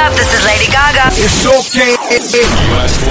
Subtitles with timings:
[0.00, 0.12] up?
[0.14, 1.12] This is Lady Gaga.
[1.12, 1.92] It's okay.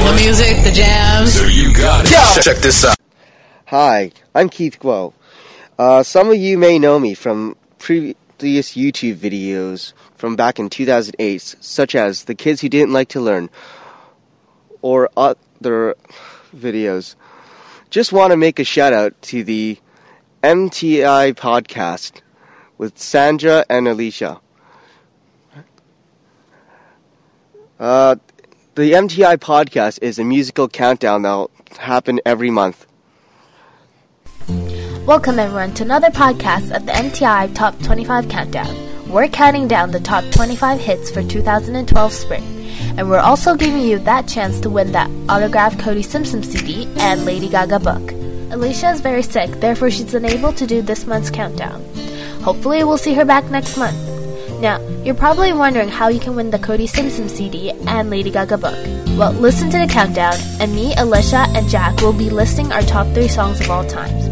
[0.06, 1.34] The music, the jams.
[1.34, 2.12] So you got it.
[2.12, 2.42] Yo.
[2.42, 2.98] Check this out.
[3.68, 5.14] Hi, I'm Keith Guo.
[5.78, 11.56] Uh, some of you may know me from previous YouTube videos from back in 2008,
[11.60, 13.52] such as The Kids Who Didn't Like to Learn,
[14.82, 15.96] or other
[16.56, 17.16] videos.
[17.92, 19.78] Just want to make a shout out to the
[20.42, 22.22] MTI podcast
[22.80, 24.40] with Sandra and Alisha.
[27.80, 28.18] Uh,
[28.76, 32.86] the MTI podcast is a musical countdown that'll happen every month.
[35.06, 39.10] Welcome everyone to another podcast of the MTI Top 25 Countdown.
[39.10, 42.44] We're counting down the top 25 hits for 2012 spring,
[42.98, 47.24] and we're also giving you that chance to win that autographed Cody Simpson CD and
[47.24, 48.04] Lady Gaga book.
[48.52, 51.82] Alisha is very sick, therefore she's unable to do this month's countdown.
[52.42, 54.19] Hopefully we'll see her back next month.
[54.62, 58.58] Now, you're probably wondering how you can win the Cody Simpson CD and Lady Gaga
[58.58, 58.76] book.
[59.18, 63.08] Well, listen to the countdown, and me, Alisha, and Jack will be listing our top
[63.14, 64.28] three songs of all times.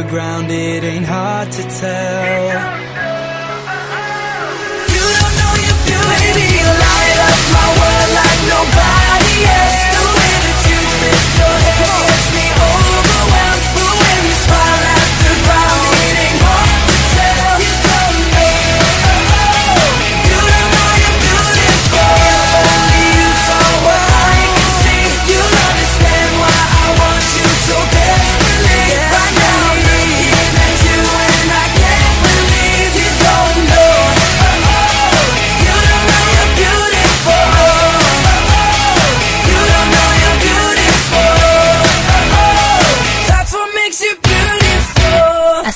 [0.03, 2.28] ground, it ain't hard to tell.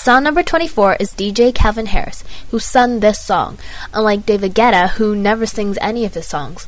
[0.03, 3.57] Song number 24 is DJ Calvin Harris, who sung this song,
[3.93, 6.67] unlike David Guetta, who never sings any of his songs,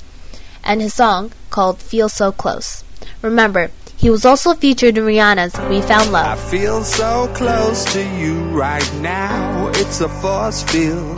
[0.63, 2.85] and his song called Feel So Close.
[3.21, 6.25] Remember, he was also featured in Rihanna's We Found Love.
[6.25, 9.67] I feel so close to you right now.
[9.75, 11.17] It's a force field.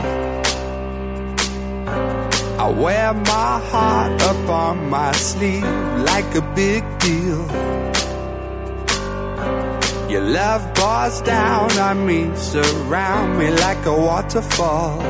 [2.58, 7.67] I wear my heart up on my sleeve like a big deal.
[10.08, 15.02] Your love pours down on me, surround me like a waterfall.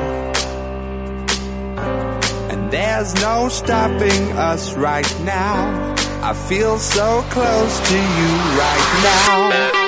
[2.50, 5.94] And there's no stopping us right now.
[6.20, 9.87] I feel so close to you right now.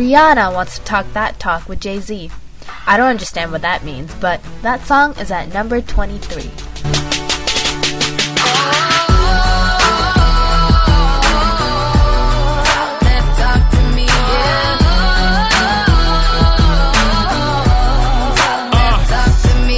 [0.00, 2.30] Rihanna wants to talk that talk with Jay Z.
[2.86, 6.40] I don't understand what that means, but that song is at number 23.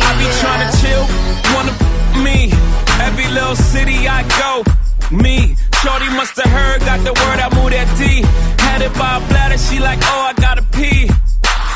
[0.04, 1.02] I be tryna chill,
[1.52, 1.74] wanna
[2.22, 2.52] me.
[3.02, 4.62] Every little city I go,
[5.10, 5.56] me.
[5.82, 8.22] Shorty must have heard, got the word, I moved that D.
[8.62, 9.18] Had it by
[9.68, 11.08] she like, oh, I gotta pee.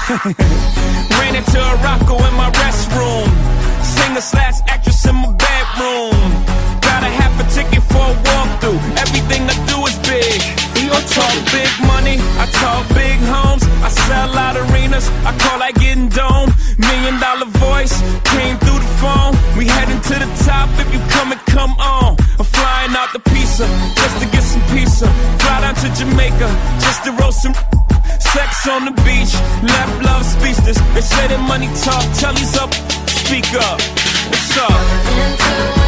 [1.19, 3.29] Ran into a rocko in my restroom.
[3.83, 6.21] Singer slash actress in my bedroom.
[6.81, 8.81] Got a half a ticket for a walkthrough.
[8.99, 10.67] Everything I do is big.
[10.97, 13.65] I talk big money, I talk big homes.
[13.85, 16.49] I sell out arenas, I call that getting dome.
[16.79, 19.35] Million dollar voice came through the phone.
[19.59, 22.17] We heading to the top if you come and come on.
[22.39, 23.67] I'm flying out the pizza
[25.01, 25.13] get.
[25.41, 26.49] Fly down to Jamaica
[26.81, 27.55] just to roast some.
[28.19, 30.79] Sex on the beach, left love speechless.
[30.95, 32.73] They say that money talk, tell these up,
[33.09, 33.81] speak up.
[34.31, 35.86] What's up?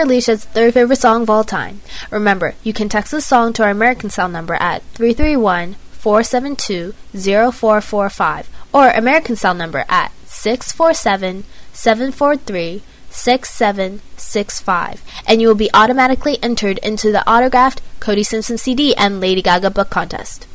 [0.00, 1.80] Alisha's third favorite song of all time.
[2.10, 8.48] Remember, you can text the song to our American cell number at 331 472 0445
[8.72, 17.10] or American cell number at 647 743 6765 and you will be automatically entered into
[17.12, 20.46] the autographed Cody Simpson CD and Lady Gaga book contest.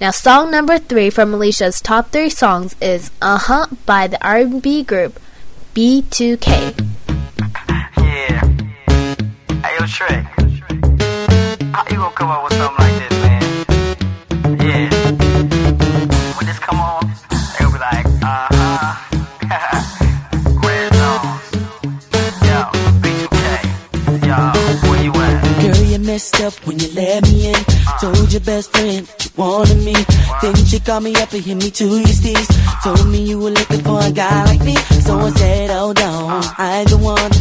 [0.00, 4.82] Now, song number three from Alisha's top three songs is "Uh Huh" by the R&B
[4.84, 5.20] group
[5.74, 7.03] B2K.
[9.94, 10.24] Shrek.
[11.72, 13.42] How you gonna come up with something like this, man?
[14.58, 14.90] Yeah.
[16.36, 17.12] When this come on,
[17.56, 19.78] they'll be like, uh huh.
[20.66, 21.46] Red zones.
[22.42, 22.58] Yo,
[23.02, 23.46] B2K.
[24.26, 24.36] Yo,
[24.90, 25.62] where you at?
[25.62, 27.64] Girl, you messed up when you let me in.
[28.00, 29.94] Told your best friend you wanted me.
[30.42, 32.48] Then she called me up and hit me to your steez.
[32.82, 34.74] Told me you were looking for a guy like me.
[35.06, 37.33] So I said, hold on, I ain't the one.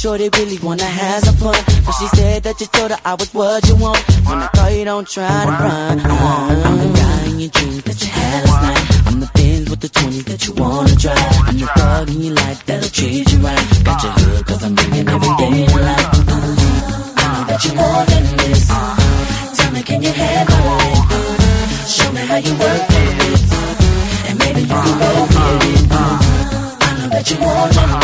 [0.00, 1.60] Shorty really wanna have some fun.
[1.84, 4.00] But she said that you told her I was what you want.
[4.24, 6.00] When I call you, don't try to run.
[6.00, 9.08] I'm the guy in your dreams that you had last night.
[9.08, 11.18] I'm the Benz with the 20 that you wanna drive.
[11.44, 13.60] I'm the thug in your life that'll treat you right.
[13.84, 16.08] Got your hood cause I'm bringing everything in life.
[16.16, 17.20] Uh-huh.
[17.20, 18.70] I know that you more than this.
[18.70, 19.54] Uh-huh.
[19.54, 20.96] Tell me, can you handle it?
[20.96, 21.84] Uh-huh.
[21.84, 24.32] Show me how you work it.
[24.32, 25.92] And maybe you can roll with it.
[25.92, 27.99] I know that you more than this.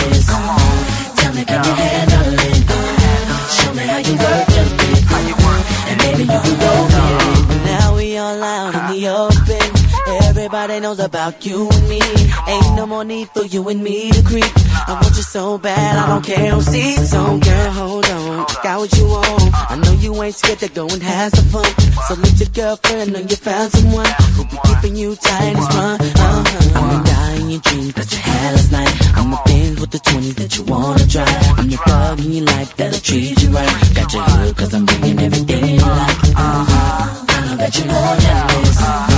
[10.76, 12.00] Knows about you and me.
[12.46, 14.44] Ain't no more need for you and me to creep.
[14.86, 17.10] I want you so bad, I don't care who sees.
[17.10, 19.54] So girl, hold on, got what you want.
[19.70, 21.64] I know you ain't scared to go and have some fun.
[22.06, 24.06] So let your girlfriend know you found someone
[24.36, 25.98] who be keeping you tight and strong.
[25.98, 26.78] Uh-huh.
[26.78, 29.16] I'm the guy in your dreams that you had last night.
[29.16, 31.58] I'm the Benz with the 20 that you wanna drive.
[31.58, 33.94] I'm the thug in your life that'll treat you right.
[33.94, 36.18] Got your hood cause I'm bringing everything you like.
[36.36, 37.24] Uh-huh.
[37.28, 39.15] I know that you more than this.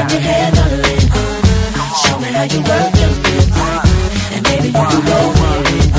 [0.00, 0.08] Show
[2.18, 3.20] me how you work it.
[4.32, 5.92] And maybe you can go with it.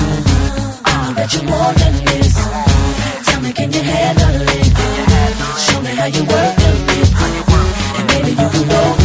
[0.85, 2.33] I know that you more than this.
[3.27, 4.73] Tell me, can you handle it?
[5.59, 6.57] Show me how you work.
[7.97, 9.00] And maybe you can go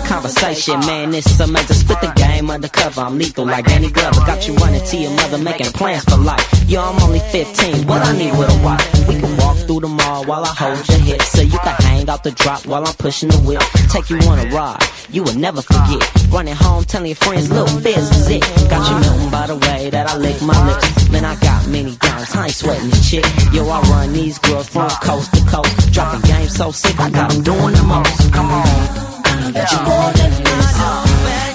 [0.00, 1.76] conversation, man, is amazing.
[1.76, 4.20] Spit the game undercover, I'm lethal like Danny Glover.
[4.26, 6.44] Got you running to your mother, making plans for life.
[6.68, 9.08] Yo, I'm only 15, what I need with a wife.
[9.08, 12.08] We can walk through the mall while I hold your hip, so you can hang
[12.08, 13.62] out the drop while I'm pushing the whip.
[13.90, 16.02] Take you on a ride, you will never forget.
[16.30, 18.40] Running home, telling your friends, little fizz is it.
[18.70, 21.10] Got you melting by the way that I lick my lips.
[21.10, 23.24] Man, I got many dimes, I ain't sweating this shit.
[23.52, 25.92] Yo, I run these girls from coast to coast.
[25.92, 28.32] Dropping games so sick, I got them doing the most.
[28.32, 29.17] Come on.
[29.48, 30.30] That you more than.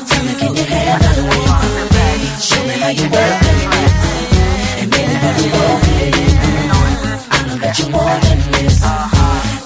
[0.10, 1.46] Tell me, can you handle it?
[2.42, 3.70] Show me how you work it.
[4.82, 5.14] And maybe.
[7.30, 7.86] I know that you.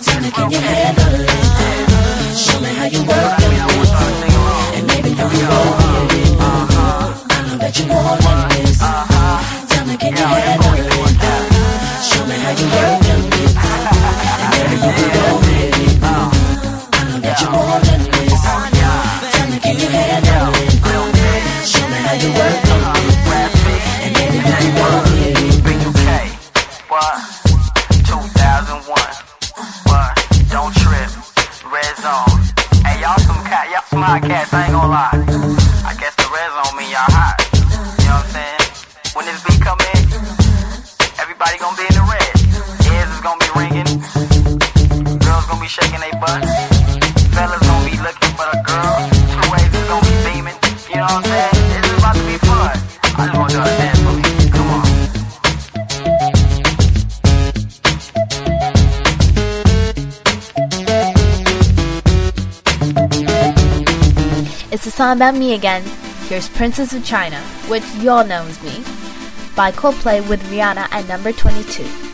[0.03, 1.29] Tell me, can you handle it?
[2.38, 3.53] Show me how you work it.
[4.75, 5.12] And maybe.
[5.15, 5.24] I
[7.48, 7.86] know that you.
[9.69, 10.67] Tell me, can you handle it?
[34.04, 35.17] Cats, I ain't gonna lie.
[64.98, 65.84] It's about me again.
[66.27, 68.84] Here's Princess of China, which y'all know is me,
[69.56, 72.07] by Coldplay with Rihanna at number 22.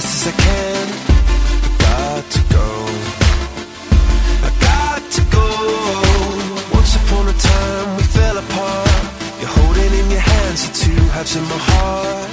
[0.00, 0.86] Fast as I can.
[1.66, 2.68] I got to go.
[4.48, 5.48] I got to go.
[6.72, 9.04] Once upon a time, we fell apart.
[9.40, 12.23] You're holding in your hands the two halves of my heart.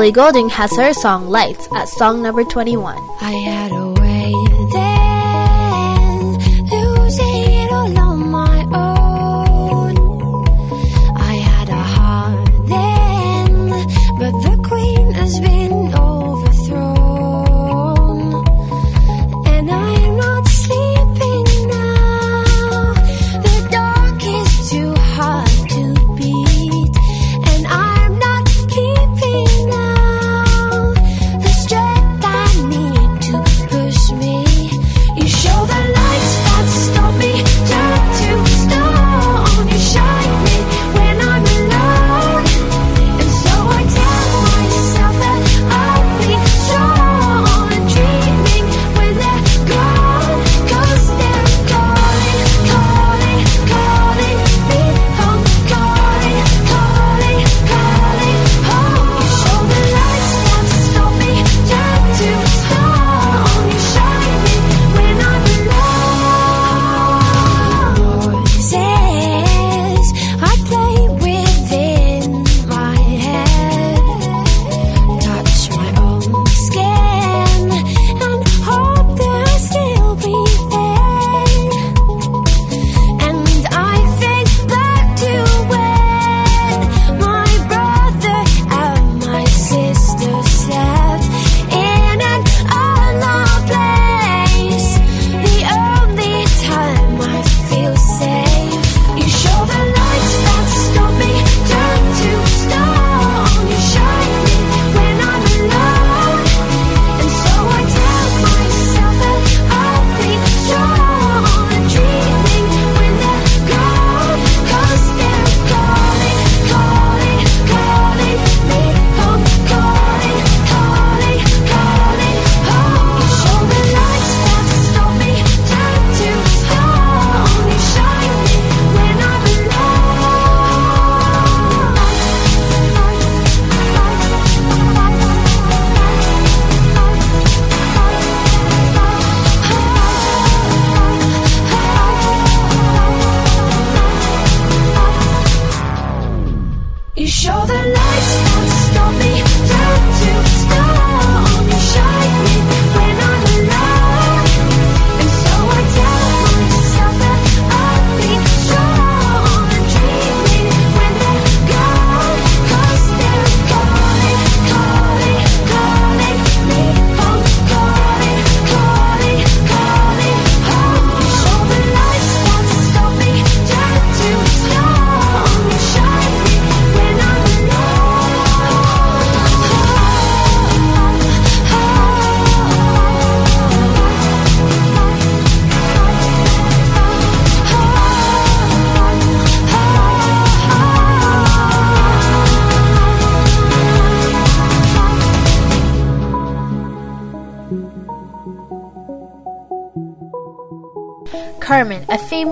[0.00, 2.96] Ellie Goulding has her song Lights at song number 21.
[3.20, 3.59] I am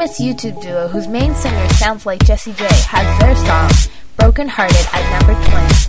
[0.08, 4.86] US YouTube duo whose main singer sounds like Jessie J has their song Broken Hearted
[4.92, 5.87] at number 20.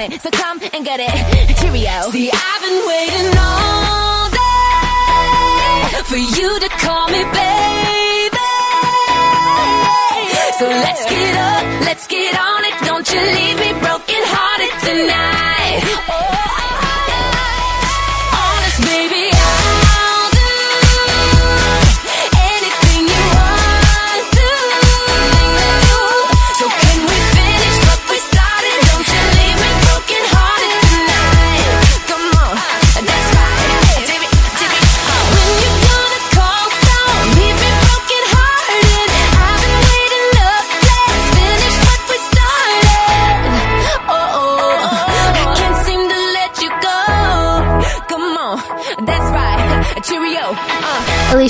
[0.00, 1.10] Want it, so come and get it.
[1.58, 2.10] Cheerio.
[2.10, 4.40] See, I've been waiting all day
[6.10, 8.46] for you to call me baby.
[10.58, 12.74] So let's get up, let's get on it.
[12.84, 13.69] Don't you leave me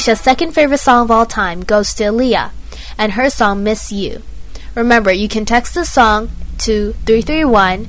[0.01, 2.53] Alisha's second favorite song of all time goes to Aaliyah
[2.97, 4.23] and her song Miss You.
[4.75, 7.85] Remember, you can text the song to 331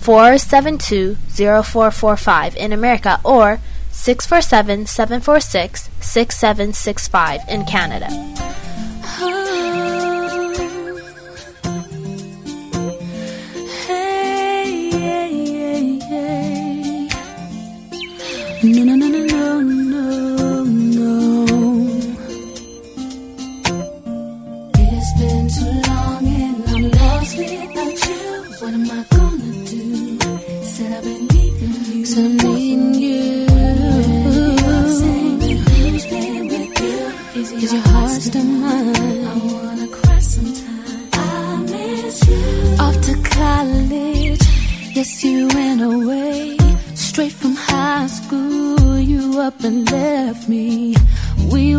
[0.00, 3.60] 472 0445 in America or
[3.92, 8.33] 647 746 6765 in Canada.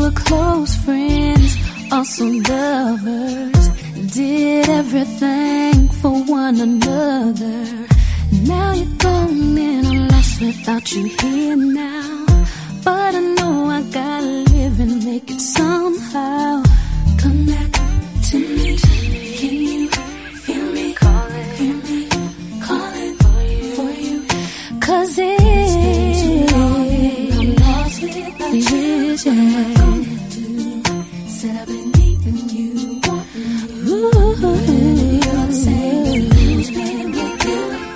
[0.05, 1.57] Were close friends,
[1.91, 3.67] also lovers.
[4.13, 7.57] Did everything for one another.
[8.51, 12.25] Now you're gone and I'm lost without you here now.
[12.83, 16.63] But I know I gotta live and make it somehow.
[17.21, 17.71] Come back
[18.29, 18.77] to me.
[19.39, 19.87] Can you
[20.45, 20.93] feel me?
[20.93, 21.99] Calling, hear me?
[22.67, 23.15] Calling
[23.75, 24.25] for you.
[24.79, 25.44] Cause it's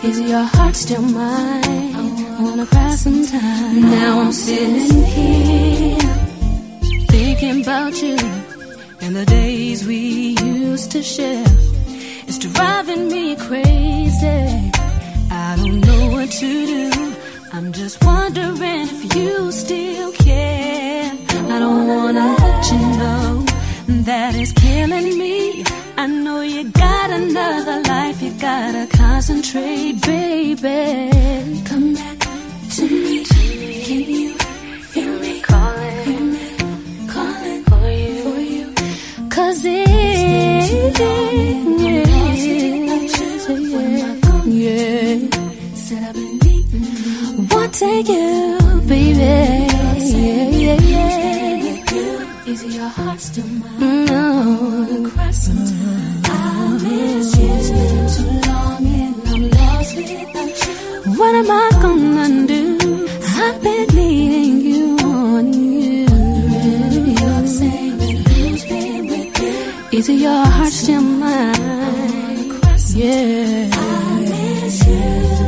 [0.09, 1.95] Is your heart still mine?
[1.95, 3.81] I wanna cry sometime.
[3.81, 5.99] Now I'm sitting here
[7.13, 8.17] thinking about you
[9.01, 11.45] and the days we used to share.
[12.27, 14.71] It's driving me crazy.
[15.29, 17.15] I don't know what to do.
[17.53, 21.11] I'm just wondering if you still care.
[21.53, 23.45] I don't wanna let you know
[24.09, 25.63] that it's killing me.
[25.97, 27.88] I know you got another
[28.39, 31.11] gotta concentrate, baby.
[31.65, 32.19] Come back
[32.75, 33.25] to me.
[33.25, 34.33] Can you
[34.93, 35.41] feel me?
[35.41, 37.07] Calling, hear?
[37.07, 38.23] Calling for you.
[38.23, 38.65] For you.
[39.29, 39.89] Cause it,
[41.79, 42.05] yeah,
[45.75, 49.67] Said I've been needing take you, baby.
[50.15, 52.51] Yeah, yeah, yeah.
[52.51, 54.05] Is your heart still mine?
[54.05, 55.98] No.
[61.19, 63.07] What am I gonna do?
[63.35, 66.07] I've been needing you on you.
[67.19, 67.29] You?
[69.99, 72.61] Is your heart still mine?
[72.95, 73.69] Yeah.
[74.63, 75.38] It's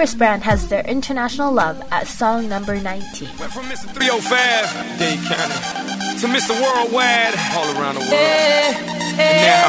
[0.00, 3.36] Chris Brown has their international love at song number 19.
[3.38, 3.84] Went from Mr.
[3.92, 5.60] 305, Dade County,
[6.16, 6.56] to Mr.
[6.56, 8.16] Worldwide, all around the world.
[9.20, 9.68] And now,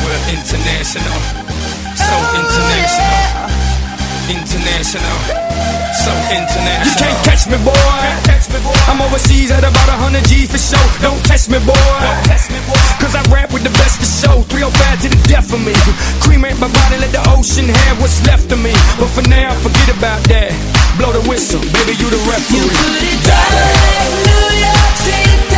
[0.00, 1.12] we're international.
[1.92, 3.20] So oh, international.
[4.32, 5.69] International.
[6.00, 6.88] So international.
[6.88, 7.76] You can't catch me, boy.
[8.88, 10.80] I'm overseas at about 100 G for show.
[11.04, 11.76] Don't test me, boy.
[11.76, 12.80] Don't test me, boy.
[12.96, 14.40] Cause I rap with the best for show.
[14.48, 15.76] 305 to the death of me.
[16.24, 18.72] Cremate my body, let the ocean have what's left of me.
[18.96, 20.56] But for now, forget about that.
[20.96, 22.72] Blow the whistle, baby, you the referee.
[25.04, 25.49] I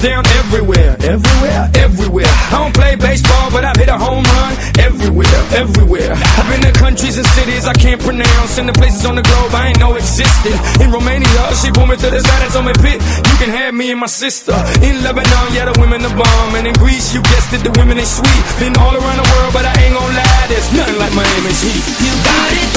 [0.00, 0.96] down everywhere.
[1.04, 2.32] Everywhere, everywhere.
[2.50, 6.12] I don't play baseball, but I've hit a home run everywhere, everywhere.
[6.16, 9.52] I've been to countries and cities I can't pronounce, and the places on the globe
[9.52, 10.56] I ain't know existed.
[10.80, 13.74] In Romania, she pulled me to the side and told me, Pit, you can have
[13.74, 14.56] me and my sister.
[14.80, 16.54] In Lebanon, yeah, the women are bomb.
[16.56, 18.42] And in Greece, you guessed it, the women is sweet.
[18.58, 21.84] Been all around the world, but I ain't gon' lie, there's nothing like Miami's heat.
[22.00, 22.68] You got it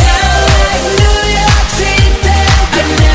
[2.73, 3.12] Down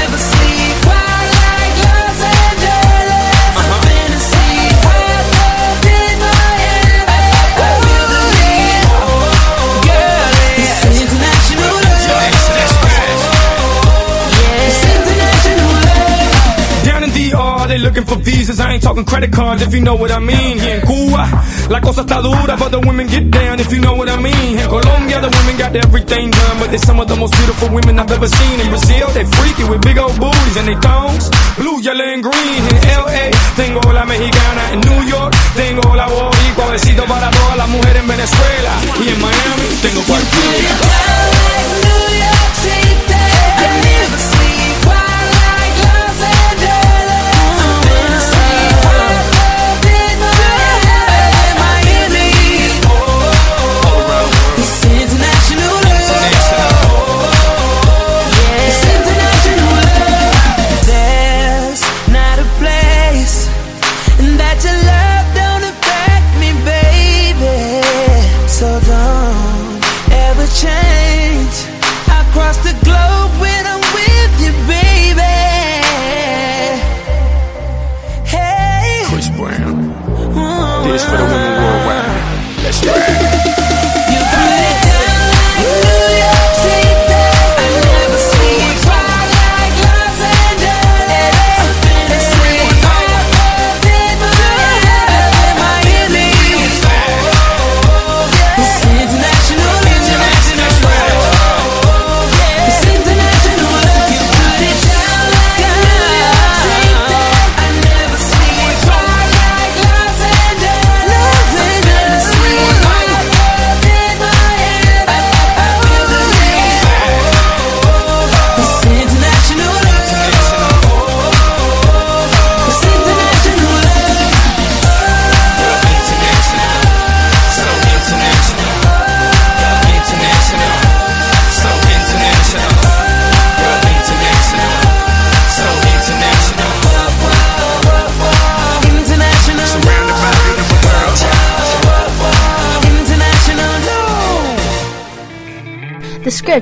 [17.88, 18.61] looking for visas.
[18.61, 20.59] I ain't talking credit cards if you know what I mean.
[20.59, 21.24] Here in Cuba,
[21.72, 24.59] la cosa está dura, but the women get down if you know what I mean.
[24.61, 27.98] In Colombia, the women got everything done, but they're some of the most beautiful women
[27.98, 28.61] I've ever seen.
[28.61, 32.61] In Brazil, they freaky with big old booties and they thongs, blue, yellow, and green.
[32.68, 34.62] In LA, tengo la mexicana.
[34.74, 36.66] In New York, tengo la boricua.
[36.72, 38.72] Besito para todas las mujeres en Venezuela.
[39.01, 40.77] Y en Miami, tengo cualquiera.
[44.09, 44.28] There's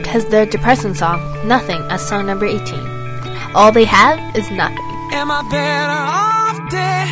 [0.05, 1.19] Has their depressing song,
[1.49, 2.79] Nothing, as song number 18.
[3.55, 4.85] All they have is nothing.
[5.13, 7.09] Am I better off dead?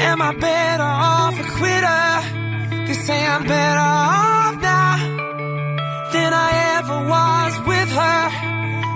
[0.00, 2.86] Am I better off a quitter?
[2.86, 4.96] They say I'm better off now
[6.12, 8.24] than I ever was with her.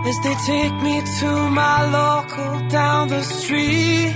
[0.09, 4.13] As they take me to my local down the street.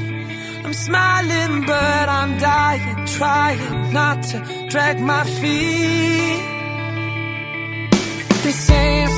[0.64, 6.35] I'm smiling, but I'm dying, trying not to drag my feet.
[8.66, 9.15] Say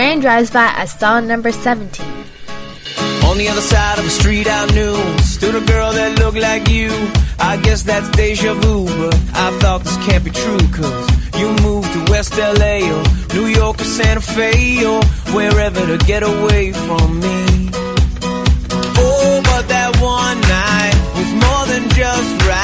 [0.00, 2.06] train drives by, I saw number 17.
[3.28, 6.70] On the other side of the street I knew Stood a girl that looked like
[6.70, 6.88] you.
[7.38, 9.14] I guess that's deja vu But
[9.46, 11.00] I thought this can't be true Cause
[11.40, 13.02] you moved to West LA Or
[13.36, 15.02] New York or Santa Fe Or
[15.36, 17.68] wherever to get away from me.
[19.04, 22.59] Oh, but that one night Was more than just right.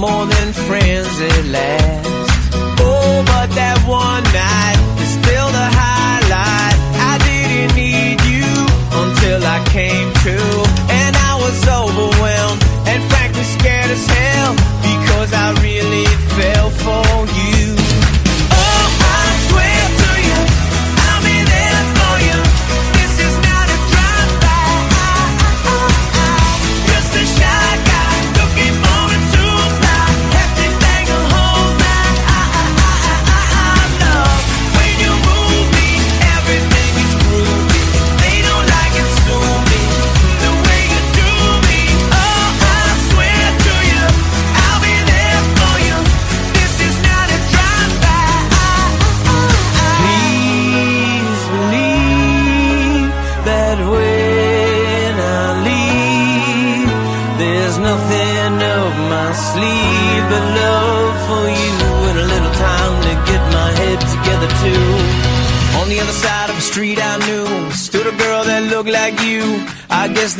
[0.00, 1.79] more than friends at last.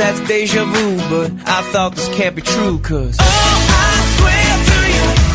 [0.01, 3.19] that's deja vu, but I thought this can't be true, cause.
[3.21, 5.30] Oh, I swear to you.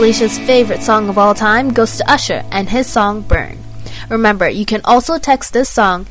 [0.00, 3.58] Alisha's favorite song of all time goes to Usher and his song Burn.
[4.08, 6.06] Remember, you can also text this song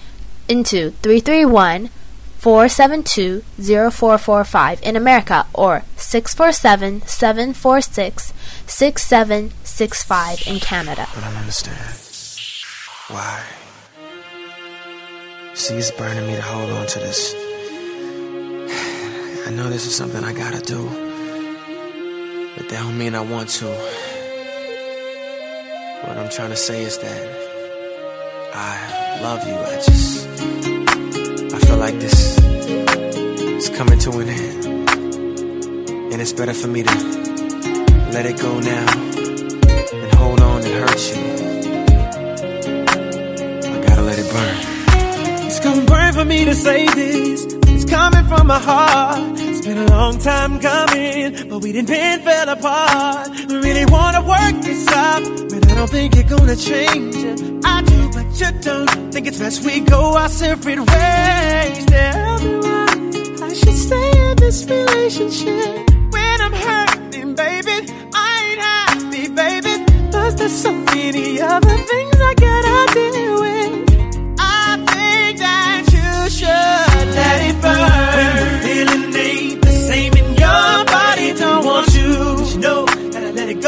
[0.48, 1.90] into 331
[2.38, 8.32] 472 0445 in America or 647 746
[8.68, 11.08] 6765 in Canada.
[11.16, 11.98] But I don't understand
[13.08, 13.44] why.
[15.56, 17.34] See, it's burning me to hold on to this.
[19.48, 21.09] I know this is something I gotta do.
[22.60, 23.68] But that don't mean I want to.
[26.03, 27.30] What I'm trying to say is that
[28.53, 29.53] I love you.
[29.53, 30.28] I just
[31.55, 32.38] I feel like this
[33.64, 34.66] is coming to an end.
[36.12, 36.93] And it's better for me to
[38.12, 38.86] let it go now
[39.93, 41.24] and hold on and hurt you.
[43.74, 44.57] I gotta let it burn.
[45.47, 47.59] It's gonna burn for me to say this.
[47.90, 49.40] Coming from my heart.
[49.40, 53.30] It's been a long time coming, but we didn't been fell apart.
[53.50, 57.42] We really wanna work this out, but I don't think you're gonna change it.
[57.66, 59.12] I do, but you don't.
[59.12, 61.86] Think it's best we go our separate ways.
[61.86, 67.78] Tell me why I should stay in this relationship when I'm hurting, baby.
[68.14, 69.74] I ain't happy, baby.
[70.12, 72.29] Cause there's so many other things I
[79.62, 82.14] the same in your body, don't want you.
[82.38, 83.62] But you know, gotta let it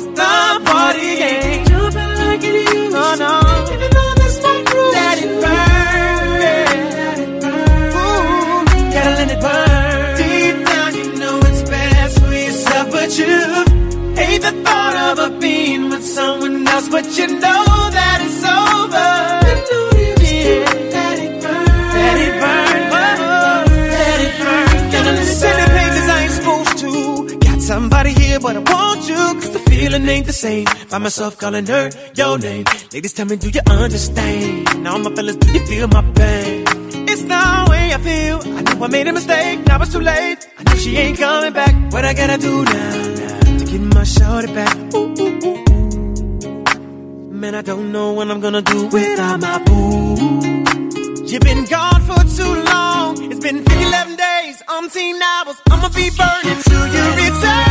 [0.64, 1.68] party ain't
[2.28, 2.96] like it used.
[3.74, 4.12] Even though
[5.24, 5.30] it
[8.94, 10.16] gotta let it burn.
[10.20, 11.62] Deep down, you know it's
[12.18, 13.36] for yourself, but you
[14.20, 17.87] hate the thought of being with someone else, but you know
[28.38, 29.16] here, but I want you.
[29.40, 30.66] Cause the feeling ain't the same.
[30.66, 32.64] Find myself calling her your name.
[32.92, 34.86] Ladies, tell me, do you understand?
[34.86, 36.64] All my fellas, do you feel my pain?
[37.08, 38.40] It's the way I feel.
[38.58, 39.66] I know I made a mistake.
[39.66, 40.48] Now it's too late.
[40.58, 41.92] I know she ain't coming back.
[41.92, 44.76] What I gotta do now, now to get my shorty back?
[44.94, 45.64] Ooh, ooh, ooh.
[47.32, 50.16] Man, I don't know what I'm gonna do without my boo.
[51.30, 53.30] You've been gone for too long.
[53.30, 55.56] It's been 11 days, umpteen hours.
[55.70, 57.67] I'ma be burning till you return.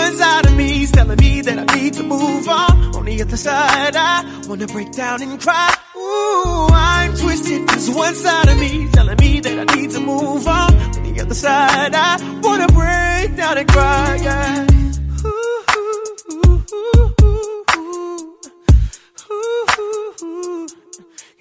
[0.00, 2.96] Other side, of me telling me that I need to move on.
[2.96, 5.72] Only at the side I wanna break down and cry.
[5.96, 10.48] Ooh, I'm twisted 'cause one side of me telling me that I need to move
[10.48, 10.74] on.
[10.96, 14.18] On the other side, I wanna break down and cry.
[14.22, 14.79] Yeah.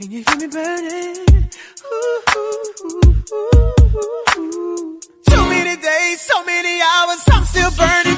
[0.10, 1.49] Can you hear me burning?
[5.30, 8.09] Too many days, so many hours, I'm still burning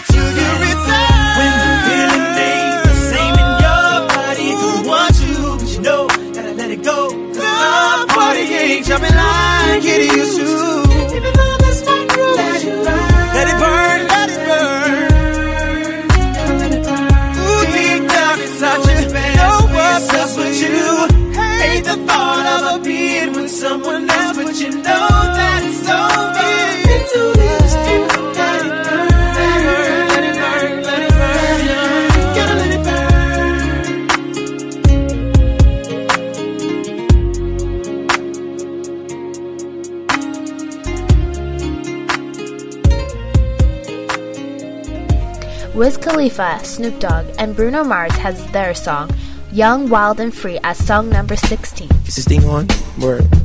[45.81, 49.09] Wiz Khalifa, Snoop Dogg, and Bruno Mars has their song,
[49.51, 51.89] Young, Wild, and Free, as song number 16.
[52.05, 52.67] Is this thing on?
[53.01, 53.25] Word.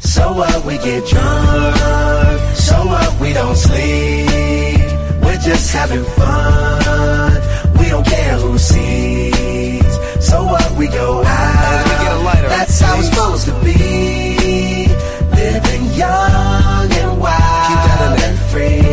[0.00, 0.66] So what?
[0.66, 2.56] We get drunk.
[2.56, 3.20] So what?
[3.22, 4.84] We don't sleep.
[5.24, 7.32] We're just having fun.
[7.78, 9.92] We don't care who sees.
[10.20, 10.70] So what?
[10.76, 11.84] We go out.
[11.88, 12.48] We get a lighter.
[12.48, 14.88] That's how it's supposed to be.
[15.40, 18.87] Living young and wild and free.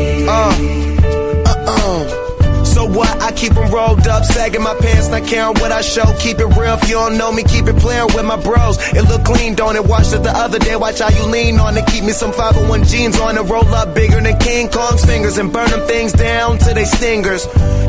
[3.36, 6.06] Keep them rolled up, sagging my pants, not caring what I show.
[6.20, 8.78] Keep it real, if you don't know me, keep it playing with my bros.
[8.94, 9.86] It look clean, don't it?
[9.86, 11.86] Watched it the other day, watch how you lean on it.
[11.88, 15.52] Keep me some 501 jeans on it, roll up bigger than King Kong's fingers and
[15.52, 17.46] burn them things down to they stingers.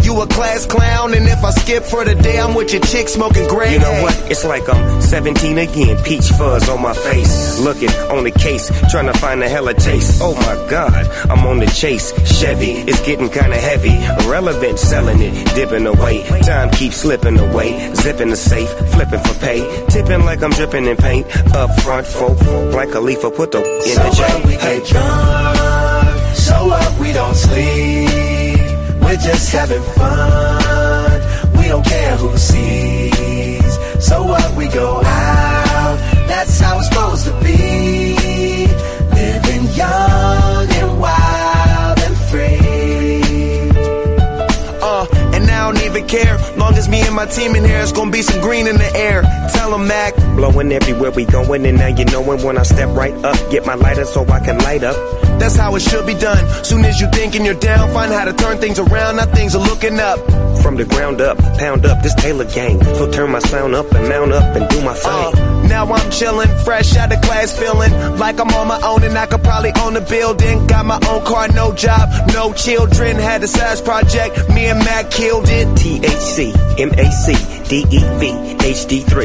[0.07, 3.09] You a class clown, and if I skip for the day, I'm with your chick
[3.09, 3.72] smoking gray.
[3.72, 4.14] You know what?
[4.30, 6.00] It's like I'm 17 again.
[6.04, 7.59] Peach fuzz on my face.
[7.59, 10.20] Looking on the case, trying to find a hella taste.
[10.22, 10.94] Oh my god,
[11.28, 12.12] I'm on the chase.
[12.38, 13.96] Chevy, it's getting kinda heavy.
[14.22, 16.22] Irrelevant, selling it, dipping away.
[16.42, 17.92] Time keeps slipping away.
[17.96, 19.86] Zipping the safe, flipping for pay.
[19.88, 21.26] Tipping like I'm dripping in paint.
[21.52, 22.40] Up front, folk,
[22.72, 24.42] like a leaf, put the in So the what?
[24.42, 24.46] J.
[24.46, 26.36] We get drunk.
[26.36, 27.00] So what?
[27.00, 28.36] We don't sleep.
[29.07, 31.20] We're just having fun.
[31.57, 33.78] We don't care who sees.
[34.04, 35.96] So what we go out,
[36.26, 38.66] that's how it's supposed to be.
[39.14, 41.45] Living young and wild.
[46.86, 49.22] Cause me and my team in here, it's gonna be some green in the air.
[49.52, 50.14] Tell 'em, Mac.
[50.36, 53.36] Blowing everywhere we going, and now you knowin' when I step right up.
[53.50, 54.96] Get my lighter so I can light up.
[55.40, 56.44] That's how it should be done.
[56.62, 59.16] Soon as you thinking you're down, find how to turn things around.
[59.16, 60.20] Now things are looking up.
[60.62, 62.80] From the ground up, pound up this Taylor gang.
[62.94, 65.10] So turn my sound up and mount up and do my thing.
[65.10, 69.16] Uh, now I'm chillin', fresh out of class, feeling like I'm on my own and
[69.18, 70.66] I could probably own a building.
[70.66, 73.16] Got my own car, no job, no children.
[73.16, 75.66] Had a size project, me and Mac killed it.
[75.80, 76.38] THC,
[76.90, 77.26] MAC,
[77.68, 78.22] DEV,
[78.78, 79.20] HD3.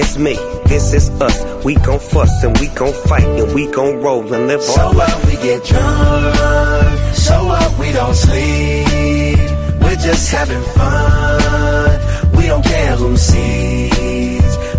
[0.00, 0.34] It's me,
[0.64, 1.36] this is us.
[1.62, 4.94] We gon' fuss and we gon' fight and we gon' roll and live So our
[4.94, 5.14] life.
[5.14, 9.44] what we get drunk, so what we don't sleep.
[9.82, 13.91] We're just having fun, we don't care who sees.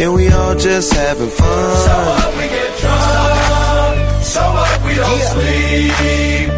[0.00, 1.76] and we all just having fun.
[1.76, 6.49] So what we get drunk, so what we don't sleep.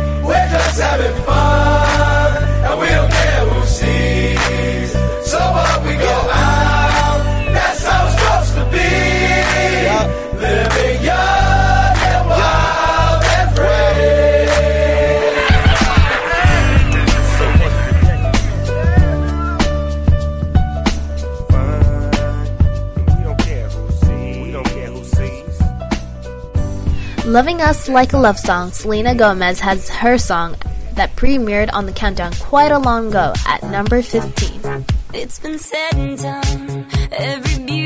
[27.33, 30.55] Loving Us Like a Love Song, Selena Gomez has her song
[30.97, 34.85] that premiered on the countdown quite a long ago at number 15.
[35.15, 36.87] It's been said and done.
[37.11, 37.82] Every beautiful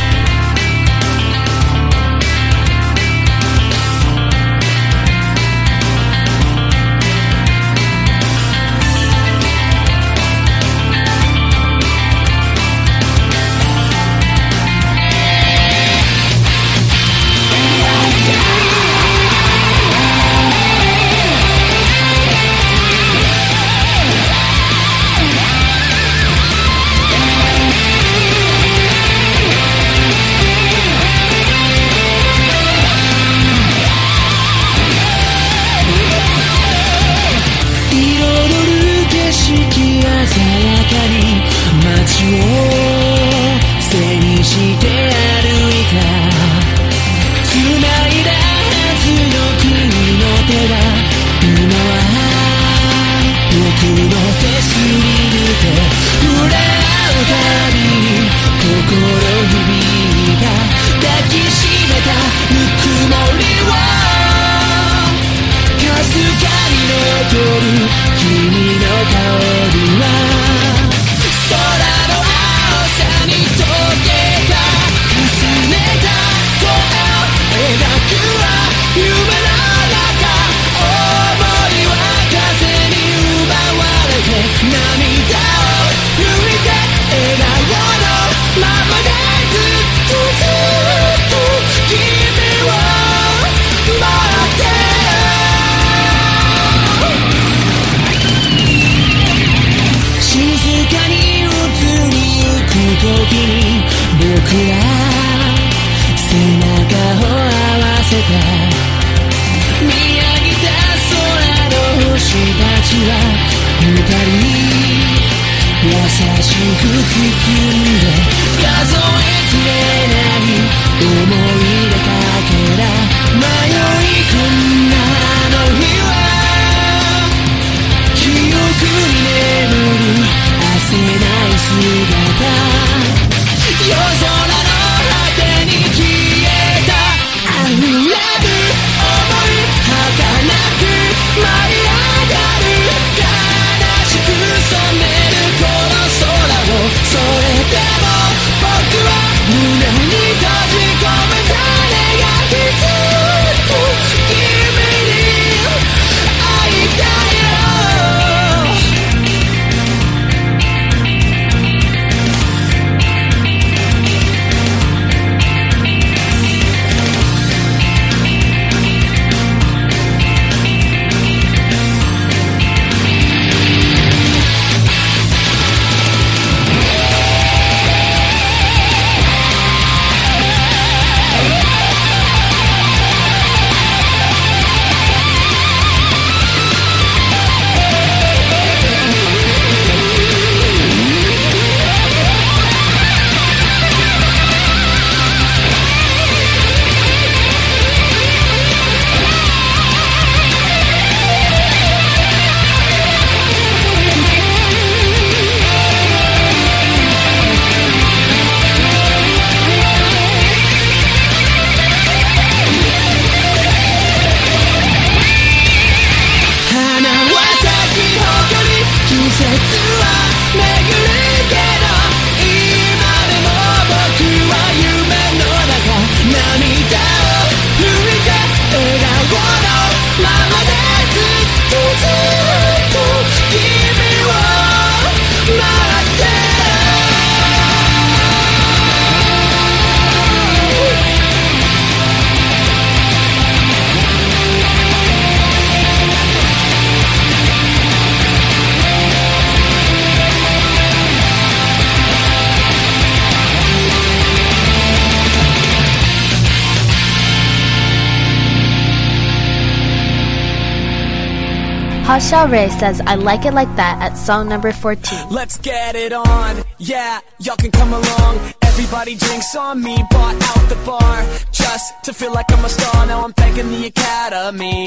[262.28, 265.30] Hot Chelle Rae says I like it like that at song number 14.
[265.30, 266.62] Let's get it on.
[266.76, 268.52] Yeah, y'all can come along.
[268.60, 273.06] Everybody drinks on me, bought out the bar just to feel like I'm a star.
[273.06, 274.84] Now I'm thanking the academy.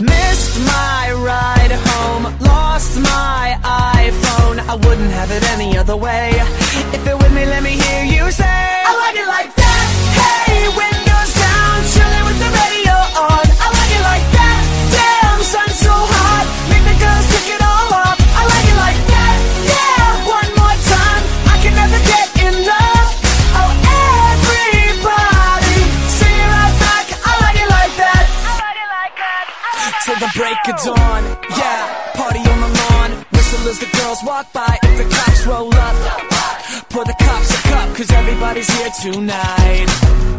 [0.00, 3.58] Missed my ride home, lost my
[3.96, 4.58] iPhone.
[4.68, 6.39] I wouldn't have it any other way.
[38.50, 39.86] Everybody's here tonight.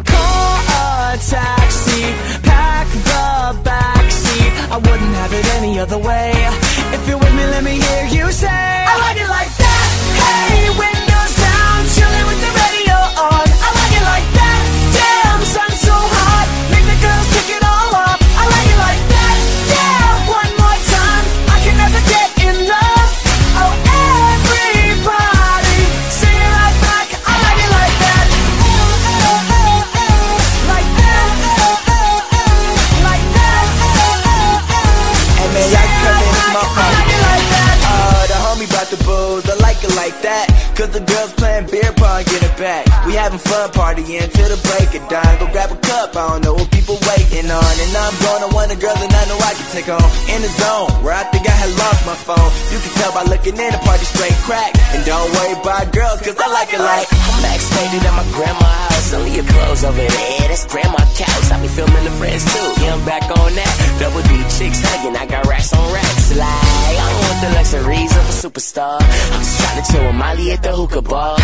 [0.04, 2.02] Call a taxi,
[2.42, 4.52] pack the back seat.
[4.70, 6.32] I wouldn't have it any other way.
[6.92, 9.88] If you're with me, let me hear you say, I like it like that.
[10.20, 10.91] Hey,
[50.42, 52.50] In the zone, where I think I had lost my phone.
[52.74, 54.74] You can tell by looking in, the party straight crack.
[54.90, 57.06] And don't worry about girls, cause I like it like.
[57.14, 59.14] I'm backstage at my grandma's house.
[59.14, 60.46] Only your clothes over there.
[60.50, 61.46] That's grandma couch.
[61.46, 62.68] I be filming the friends too.
[62.82, 63.74] Yeah, I'm back on that.
[64.02, 65.14] Double D chicks hugging.
[65.14, 66.34] I got racks on racks.
[66.34, 68.98] Like, I don't want the luxuries of a superstar.
[68.98, 71.38] I'm just trying to chill with Molly at the hookah bar.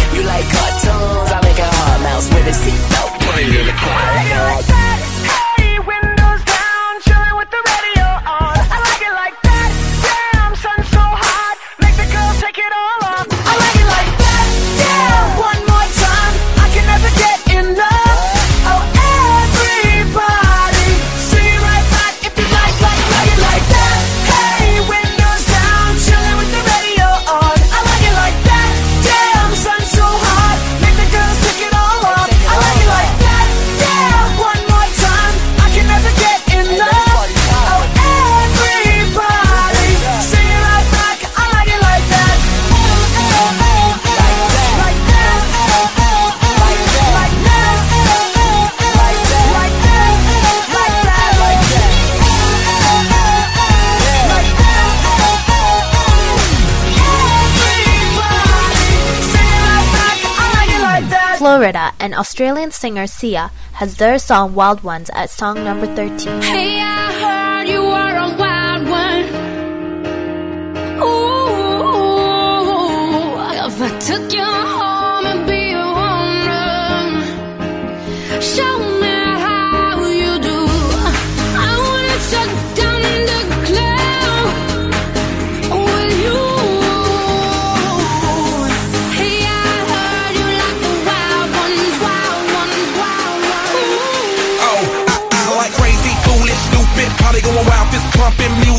[62.19, 66.43] Australian singer Sia has their song Wild Ones at song number 13.
[66.43, 66.79] Hey,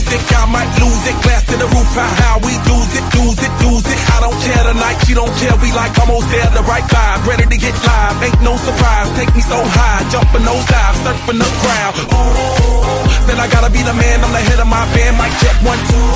[0.09, 0.25] music.
[0.33, 3.53] I might lose it, glass to the roof, how, how we lose it, lose it,
[3.61, 3.99] lose it.
[4.09, 7.45] I don't care tonight, she don't care, we like almost there, the right vibe, ready
[7.45, 8.17] to get live.
[8.23, 11.93] Ain't no surprise, take me so high, jumping those dives, surfing the crowd.
[12.09, 15.57] Ooh, said I gotta be the man, I'm the head of my band, mic check
[15.61, 16.09] one, two.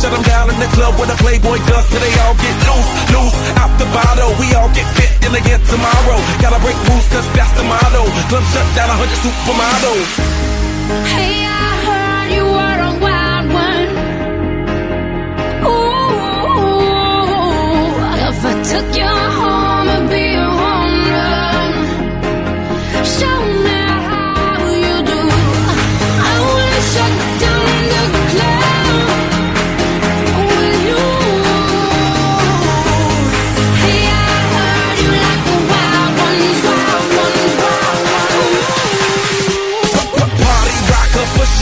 [0.00, 2.90] Shut them down in the club where the Playboy does, till they all get loose,
[3.12, 4.32] loose, out the bottle.
[4.40, 6.18] We all get fit in again tomorrow.
[6.40, 8.04] Gotta break rules, cause that's the motto.
[8.32, 10.10] Club shut down, a hundred supermodels.
[11.08, 11.73] Hey, I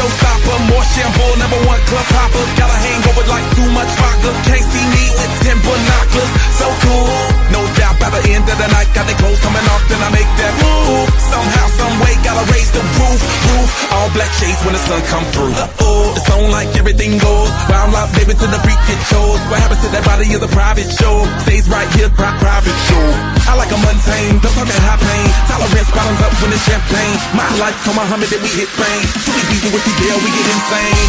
[0.03, 2.45] showstopper, more shampoo, number one club hopper.
[2.59, 4.31] Got a hangover like too much vodka.
[4.47, 6.31] Can't see me with ten binoculars.
[6.59, 7.11] So cool,
[7.51, 10.11] no doubt By the end of the night, got the clothes coming off, then I
[10.11, 11.07] make that move.
[11.31, 13.21] Somehow, some way, gotta raise the roof,
[13.51, 13.69] roof.
[13.95, 15.55] All black shades when the sun come through.
[15.55, 17.51] Uh-oh, it's on like everything goes.
[17.71, 19.39] Wild out, baby, to the freak it shows.
[19.51, 21.27] What happens to that body is a private show.
[21.47, 23.07] Stays right here, pri- private show.
[23.47, 25.27] I like a mundane, don't talk that high pain.
[25.51, 27.17] Tolerance bottoms up when it's champagne.
[27.39, 29.03] My life, come Muhammad, then we hit Spain.
[29.27, 31.07] Too easy with the deal, we get insane.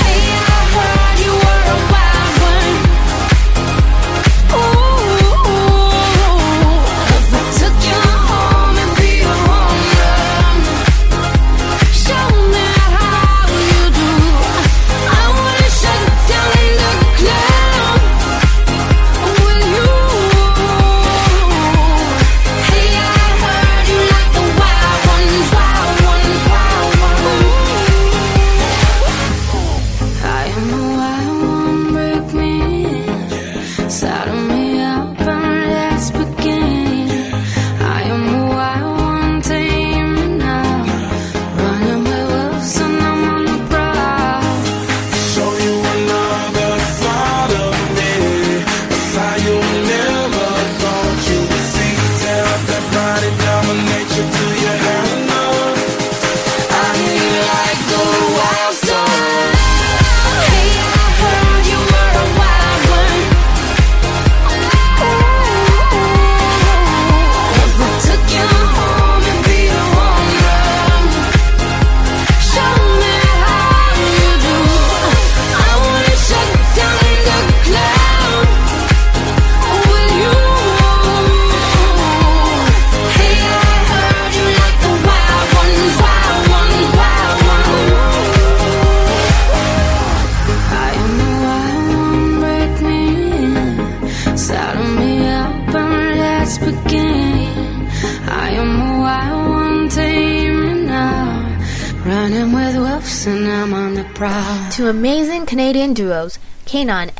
[0.00, 2.05] Hey, I heard you were a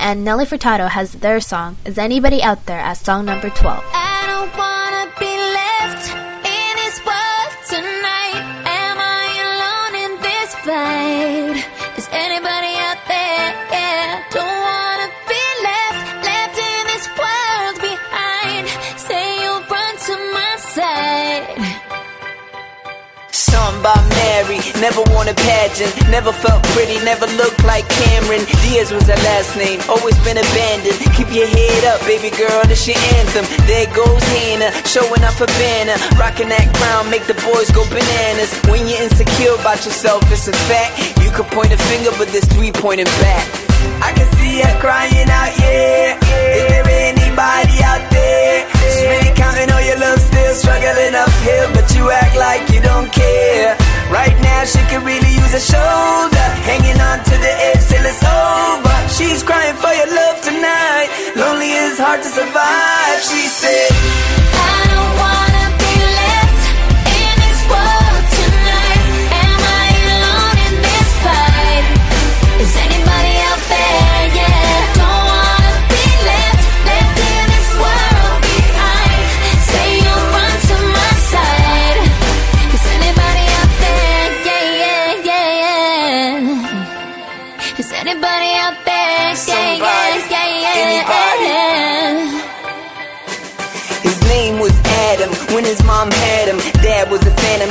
[0.06, 4.05] and Nelly Furtado has their song Is Anybody Out There as song number 12.
[23.86, 28.42] About Mary, never won a pageant, never felt pretty, never looked like Cameron.
[28.66, 30.98] Diaz was her last name, always been abandoned.
[31.14, 33.46] Keep your head up, baby girl, that's your anthem.
[33.70, 38.50] There goes Hannah, showing up a banner, rocking that crown, make the boys go bananas.
[38.66, 40.98] When you're insecure about yourself, it's a fact.
[41.22, 43.46] You could point a finger, but there's three pointing back.
[44.02, 46.18] I can see her crying out, yeah.
[46.58, 48.35] Is there anybody out there?
[49.36, 53.76] Counting all your love, still struggling uphill, but you act like you don't care.
[54.10, 58.24] Right now, she could really use a shoulder, hanging on to the edge till it's
[58.24, 58.96] over.
[59.16, 61.08] She's crying for your love tonight.
[61.36, 63.92] Lonely is hard to survive, she said.
[63.92, 65.35] I don't wanna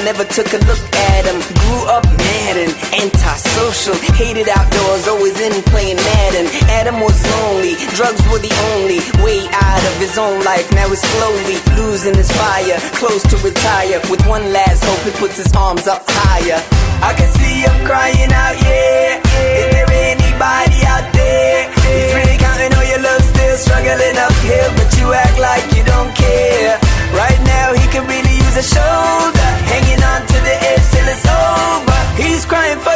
[0.06, 0.86] never took a look
[1.18, 1.41] at him.
[1.66, 6.45] Grew up mad and antisocial, hated outdoors, always in playing Madden.
[6.78, 10.70] Adam was lonely, drugs were the only way out of his own life.
[10.78, 13.97] Now he's slowly losing his fire, close to retire.
[14.14, 16.62] With one last hope, he puts his arms up higher.
[17.01, 19.26] I can see him crying out, yeah.
[19.58, 21.66] Is there anybody out there?
[21.82, 26.14] He's really counting all your love, still struggling uphill, but you act like you don't
[26.14, 26.78] care.
[27.18, 29.34] Right now, he could really use a shoulder,
[32.47, 32.94] crying for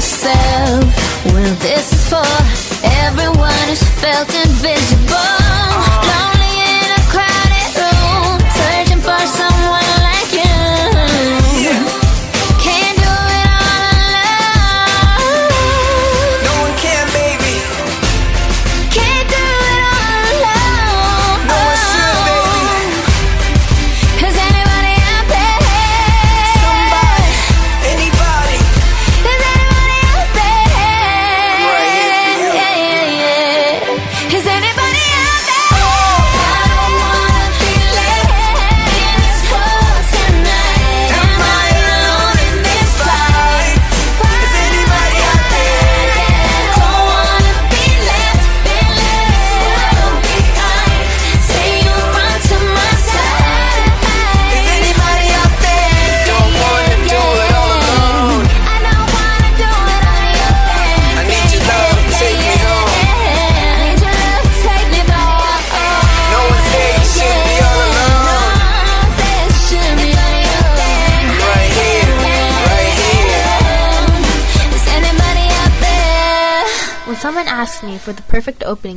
[0.00, 1.24] yourself.
[1.26, 2.24] Well, this is for
[3.04, 5.39] everyone who's felt invisible.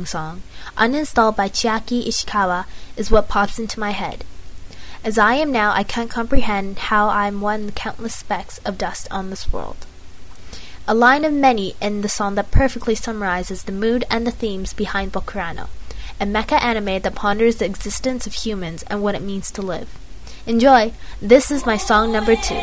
[0.06, 0.42] Song,
[0.76, 2.66] Uninstalled by Chiaki Ishikawa
[2.96, 4.24] is what pops into my head.
[5.04, 9.06] As I am now, I can't comprehend how I'm one of countless specks of dust
[9.10, 9.86] on this world.
[10.88, 14.72] A line of many in the song that perfectly summarizes the mood and the themes
[14.72, 15.68] behind Bokurano,
[16.20, 19.88] a mecha anime that ponders the existence of humans and what it means to live.
[20.46, 20.92] Enjoy!
[21.20, 22.60] This is my song number two.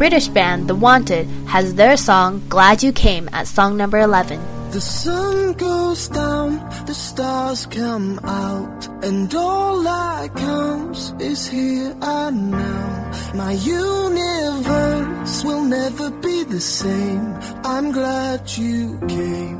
[0.00, 4.40] British band The Wanted has their song Glad You Came at song number 11.
[4.70, 6.56] The sun goes down,
[6.86, 13.12] the stars come out, and all that counts is here and now.
[13.34, 17.38] My universe will never be the same.
[17.62, 19.59] I'm glad you came.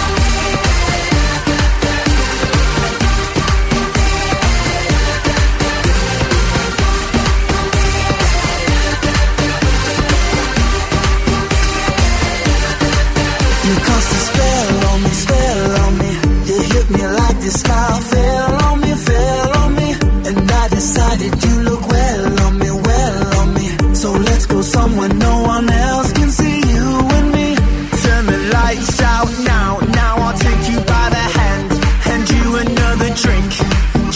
[21.21, 23.67] You look well on me, well on me.
[23.93, 26.87] So let's go somewhere no one else can see you
[27.17, 27.55] and me.
[28.03, 31.69] Turn the lights out now, now I'll take you by the hand,
[32.07, 33.49] hand you another drink.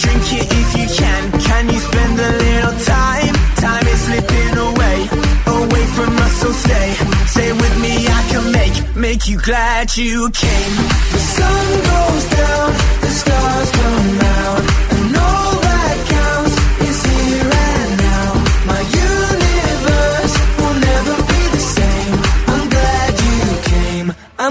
[0.02, 1.22] Drink it if you can.
[1.40, 3.34] Can you spend a little time?
[3.56, 4.98] Time is slipping away,
[5.46, 6.88] away from us, so stay,
[7.26, 7.94] stay with me.
[8.08, 10.74] I can make, make you glad you came.
[11.14, 12.70] The sun goes down,
[13.04, 14.95] the stars come out,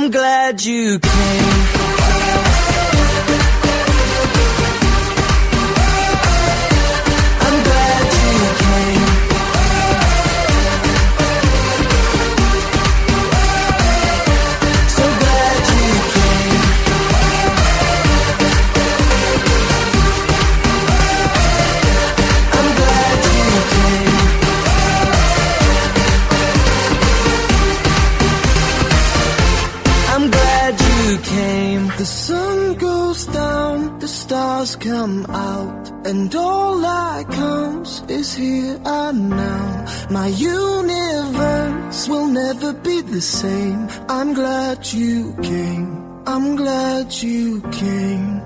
[0.05, 1.94] I'm glad you came.
[36.15, 39.85] And all that counts is here and now.
[40.09, 43.89] My universe will never be the same.
[44.07, 45.89] I'm glad you came.
[46.25, 48.41] I'm glad you came.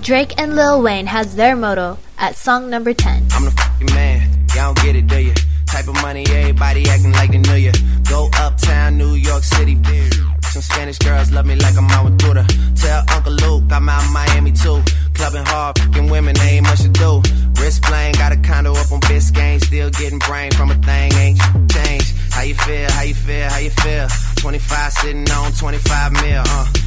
[0.00, 3.28] Drake and Lil Wayne has their motto at song number 10.
[3.32, 4.20] I'm the fucking man.
[4.54, 5.34] Y'all don't get it, do you?
[5.66, 7.72] Type of money, everybody acting like they knew you.
[8.08, 10.16] Go uptown, New York City, bitch.
[10.50, 12.44] Some Spanish girls love me like I'm out with Buddha.
[12.74, 14.82] Tell Uncle Luke I'm out in Miami too.
[15.20, 17.20] Clubbing hard, fucking women, they ain't much to do.
[17.60, 19.62] Wrist playing, got a condo up on Biscayne.
[19.62, 21.38] Still getting brain from a thing, ain't
[21.70, 22.16] changed.
[22.30, 24.08] How you feel, how you feel, how you feel?
[24.36, 26.66] 25 sitting on 25 mil, uh.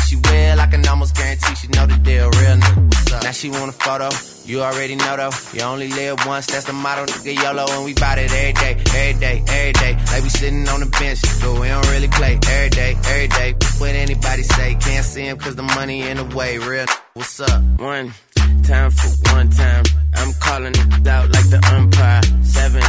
[0.00, 0.60] she will.
[0.60, 2.28] I can almost guarantee she know the deal.
[2.30, 3.22] Real nigga, what's up?
[3.22, 4.08] Now she want a photo.
[4.44, 5.30] You already know though.
[5.52, 7.06] You only live once, that's the motto.
[7.06, 9.92] Nigga YOLO, and we bout it every day, every day, every day.
[10.12, 13.54] Like we sitting on the bench, but we don't really play every day, every day.
[13.78, 16.58] What anybody say, can't see him cause the money in the way.
[16.58, 17.62] Real what's up?
[17.78, 18.12] One
[18.64, 19.84] time for one time.
[20.14, 22.22] I'm calling it out like the umpire.
[22.42, 22.82] Seven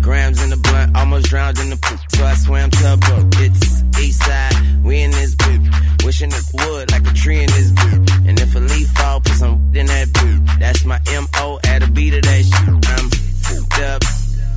[0.00, 2.00] grams in the blunt, almost drowned in the poop.
[2.16, 3.26] So I swam tugboat.
[3.38, 5.60] It's east side, we in this boot.
[6.04, 8.10] Wishing it would like a tree in this boot.
[8.26, 10.40] And if a leaf fall, put some in that boot.
[10.58, 12.68] That's my MO at a beat of that shit.
[12.94, 13.08] I'm
[13.44, 14.02] fucked up,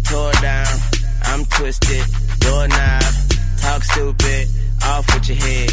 [0.09, 0.67] tore down.
[1.23, 2.05] I'm twisted,
[2.39, 3.03] doorknob,
[3.59, 4.47] talk stupid,
[4.83, 5.71] off with your head.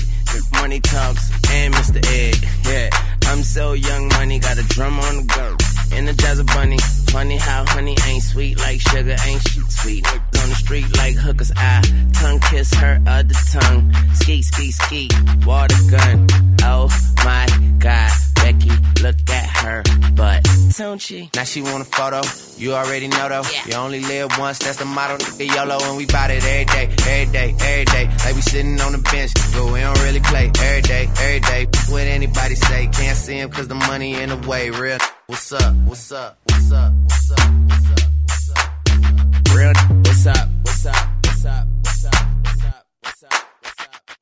[0.60, 2.04] Money talks and Mr.
[2.10, 2.36] Ed,
[2.66, 3.13] yeah.
[3.26, 5.56] I'm so young, money got a drum on the go.
[5.96, 6.78] Energizer bunny.
[7.10, 10.06] Funny how honey ain't sweet like sugar, ain't she sweet?
[10.44, 11.52] On the street like hookers.
[11.56, 11.80] I
[12.12, 13.90] tongue kiss her other tongue.
[14.12, 15.08] Ski, ski, ski.
[15.46, 16.26] Water gun.
[16.62, 16.86] Oh
[17.24, 17.46] my
[17.78, 18.10] god.
[18.34, 18.68] Becky,
[19.00, 19.82] look at her
[20.14, 20.46] butt.
[20.76, 21.30] Don't she?
[21.34, 22.20] Now she want a photo.
[22.58, 23.42] You already know though.
[23.50, 23.68] Yeah.
[23.68, 25.16] You only live once, that's the motto.
[25.16, 28.04] Nigga YOLO, and we bout it every day, every day, every day.
[28.22, 31.66] Like we sitting on the bench, but we don't really play every day, every day.
[31.88, 32.86] What anybody say?
[32.88, 34.68] Can't see him cause the money in the way.
[34.68, 34.98] Real.
[35.26, 35.74] What's up?
[35.86, 36.36] What's up?
[36.44, 36.92] What's up?
[36.92, 37.38] What's up?
[37.38, 38.10] What's up?
[38.26, 39.56] What's up?
[39.56, 40.03] Real.
[40.24, 40.48] What's up?
[40.62, 40.96] What's up?
[41.22, 41.66] What's up?
[41.82, 42.14] What's up?
[42.32, 42.86] What's up?
[43.02, 43.44] What's up?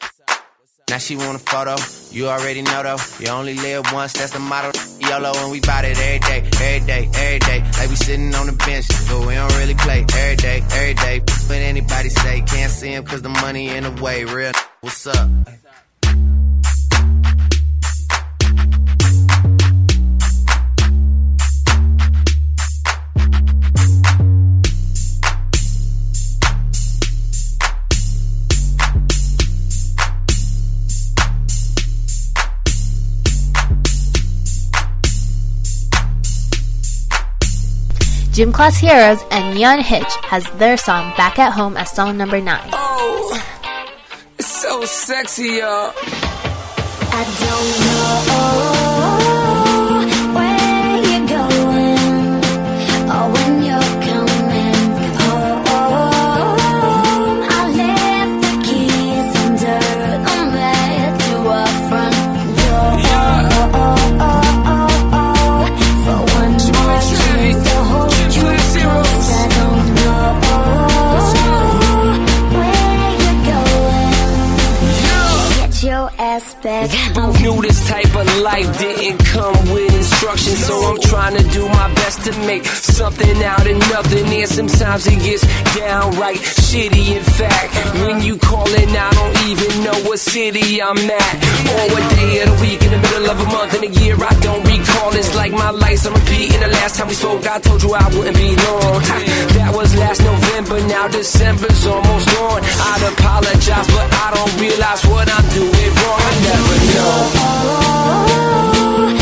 [0.01, 0.91] What's up?
[0.91, 1.77] Now she want a photo.
[2.11, 2.97] You already know though.
[3.21, 4.73] You only live once, that's the motto.
[4.99, 7.61] YOLO, and we bout it every day, every day, every day.
[7.79, 11.21] Like we sitting on the bench, but we don't really play every day, every day.
[11.21, 12.41] What anybody say?
[12.49, 14.25] Can't see him cause the money in the way.
[14.25, 14.51] Real.
[14.81, 15.31] What's up?
[38.33, 42.41] Gym Class Heroes and Neon Hitch has their song Back at Home as song number
[42.41, 42.71] 9.
[42.73, 43.45] Oh,
[44.39, 45.93] it's so sexy, y'all.
[47.15, 48.92] I don't know
[84.53, 85.43] sometimes it gets
[85.75, 87.17] downright shitty.
[87.17, 87.73] In fact,
[88.05, 91.35] when you callin', I don't even know what city I'm at
[91.73, 94.15] or what day of the week in the middle of a month in a year.
[94.21, 95.11] I don't recall.
[95.17, 96.53] It's like my life's on repeat.
[96.55, 99.01] And the last time we spoke, I told you I wouldn't be long.
[99.09, 99.17] Ha,
[99.57, 100.81] That was last November.
[100.87, 102.63] Now December's almost gone.
[102.63, 106.21] I'd apologize, but I don't realize what I'm doing wrong.
[106.21, 107.17] I never know.
[108.05, 109.22] Oh,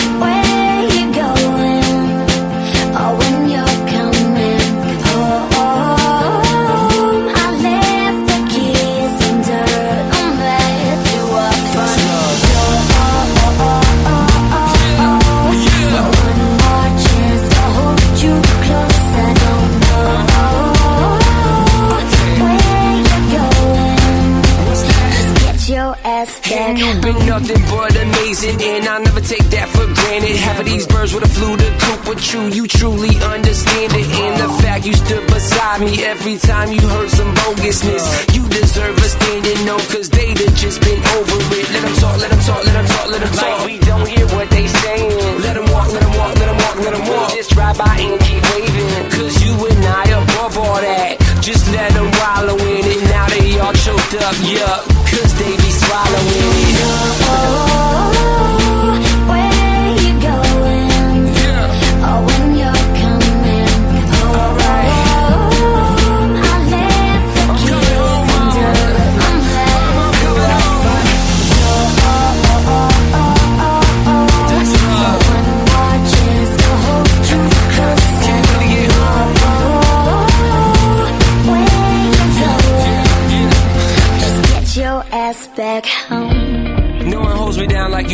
[27.12, 30.36] been nothing but amazing, and I never take that for granted.
[30.36, 34.06] Half of these birds would have flew the coop, but you, you truly understand it.
[34.06, 38.04] And the fact you stood beside me every time you heard some bogusness,
[38.34, 41.66] you deserve a standing no, cause they'd have just been over it.
[41.72, 43.58] Let them talk, let them talk, let them talk, let them talk.
[43.58, 45.10] Like we don't hear what they saying.
[45.42, 47.34] Let them walk, let them walk, let them walk, let them walk.
[47.34, 51.18] Just drive by and keep waving, cause you and I are above all that.
[51.40, 53.00] Just let them wallow in it.
[53.10, 56.50] Now they all choked up, yup, cause they be swallowing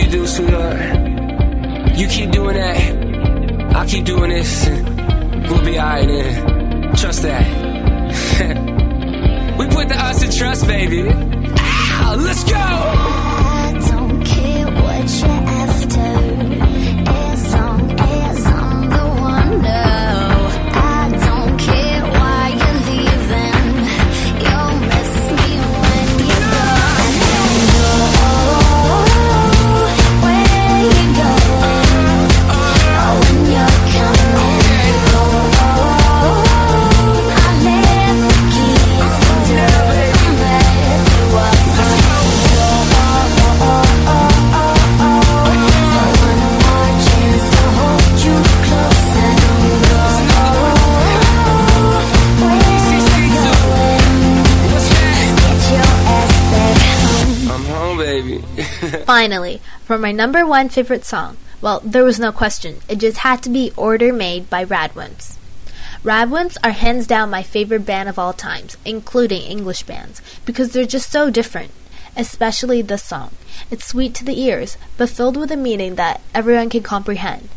[0.07, 1.99] you do, sweetheart.
[1.99, 4.67] You keep doing that, I'll keep doing this.
[4.69, 6.95] We'll be alright then.
[6.97, 7.47] Trust that.
[9.59, 11.09] we put the us in trust, baby.
[11.59, 13.06] Ah, let's go!
[59.17, 62.81] Finally, for my number one favorite song, well, there was no question.
[62.87, 65.39] It just had to be Order Made by Radwimps.
[66.05, 70.85] Radwimps are hands down my favorite band of all times, including English bands, because they're
[70.85, 71.71] just so different,
[72.15, 73.31] especially this song.
[73.71, 77.49] It's sweet to the ears, but filled with a meaning that everyone can comprehend.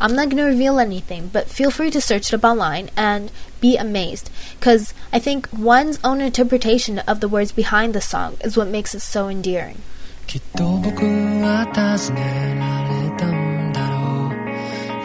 [0.00, 3.32] I'm not going to reveal anything, but feel free to search it up online and
[3.60, 4.30] be amazed,
[4.60, 8.94] because I think one's own interpretation of the words behind the song is what makes
[8.94, 9.82] it so endearing.
[10.30, 11.04] きっと僕
[11.42, 14.38] は尋ねられたんだろう。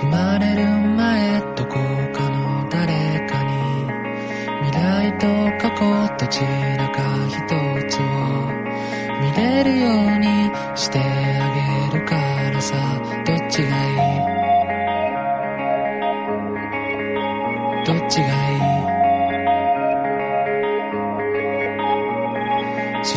[0.02, 1.73] 生まれる前どこ
[2.14, 3.49] かの誰かに。
[4.68, 5.26] 未来と
[5.57, 5.81] 過去
[6.19, 6.41] どち
[6.77, 7.41] らか一
[7.89, 8.06] つを
[9.19, 12.15] 見れるようにしてあげるか
[12.52, 12.76] らさ。
[13.26, 13.85] どっちが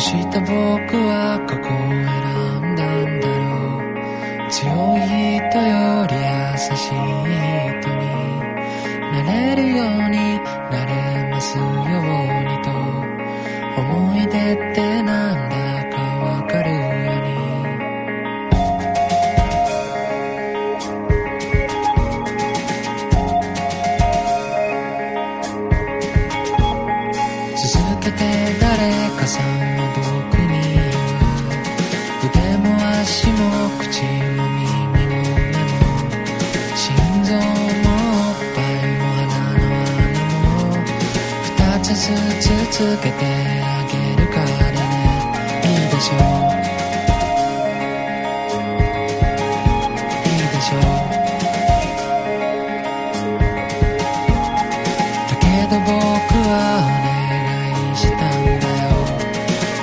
[0.09, 2.09] した僕はここを選
[2.65, 3.45] んだんだろ
[3.85, 4.49] う。
[4.49, 4.57] 強
[4.97, 6.97] い人より優しい
[7.77, 8.01] 人に
[9.11, 10.41] なれるように
[10.71, 12.69] なれますようにと。
[13.81, 15.48] 思い出って何だ
[42.79, 43.11] 助けて
[43.61, 44.79] あげるからね。
[45.65, 46.15] いいでしょ。
[50.23, 50.79] いいでしょ。
[55.27, 55.91] だけど僕
[56.47, 58.87] はお願いしたんだよ。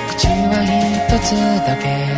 [0.09, 1.29] 口は一つ
[1.67, 2.16] だけ。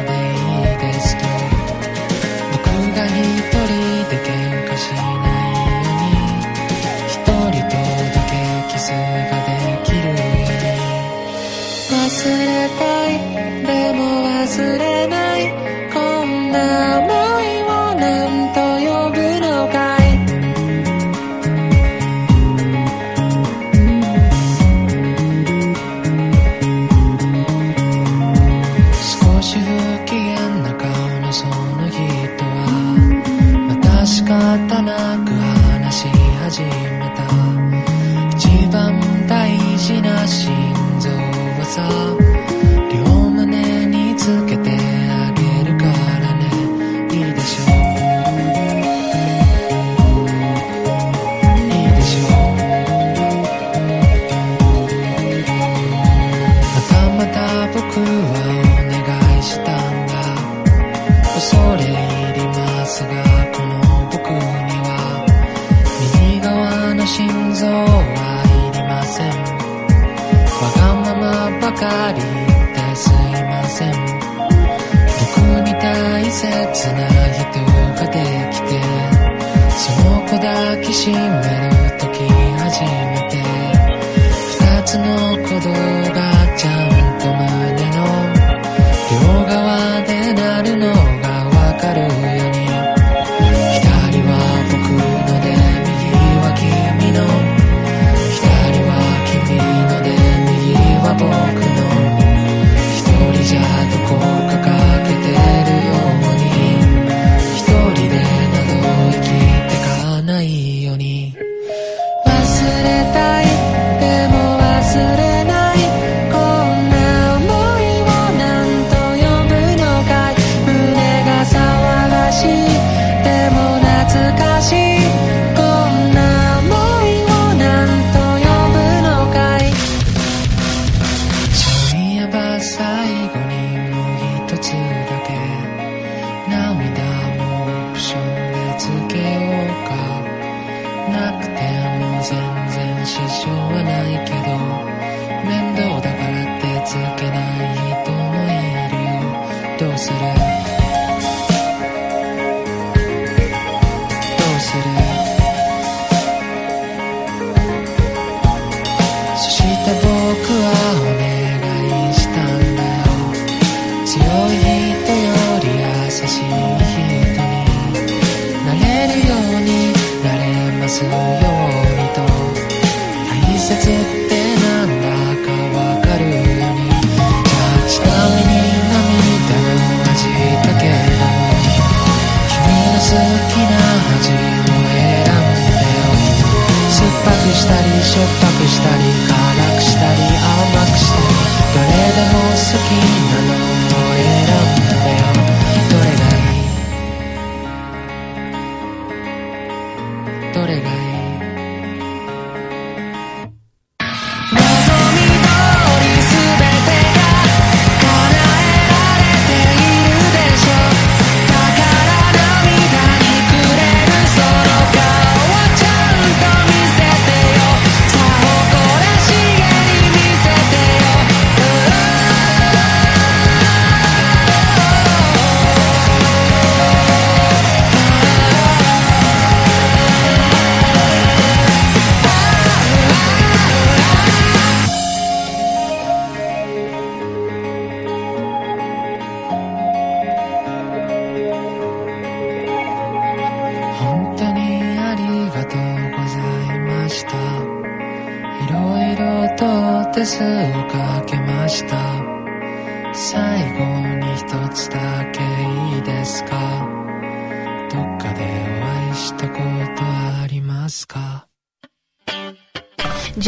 [200.60, 201.09] tutorelae.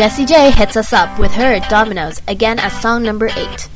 [0.02, 3.71] Jessie J hits us up with her "Dominoes" again as song number eight.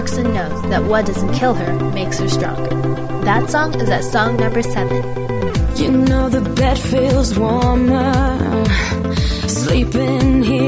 [0.00, 2.70] Clarkson knows that what doesn't kill her makes her stronger.
[3.22, 5.02] That song is at song number seven.
[5.76, 8.64] You know the bed feels warmer,
[9.46, 10.59] sleeping here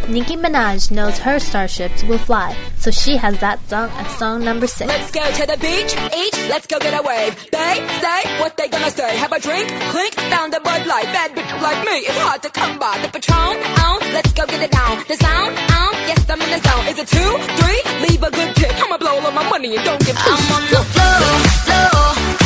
[0.09, 4.69] Nicki Minaj knows her starships will fly, so she has that song as song number
[4.69, 4.87] six.
[4.87, 7.35] Let's go to the beach, eat, let's go get a wave.
[7.51, 9.17] They say what they gonna say.
[9.17, 11.07] Have a drink, clink, found a Bud Light.
[11.11, 12.97] Bad bitch like me, it's hard to come by.
[13.03, 15.03] The Patron, on, let's go get it down.
[15.09, 16.87] The sound, on, yes I'm in the zone.
[16.87, 17.81] Is it two, three?
[18.07, 18.73] Leave a good tip.
[18.79, 20.17] I'ma blow all my money and don't give.
[20.17, 21.35] I'm on the floor,
[21.67, 22.46] floor.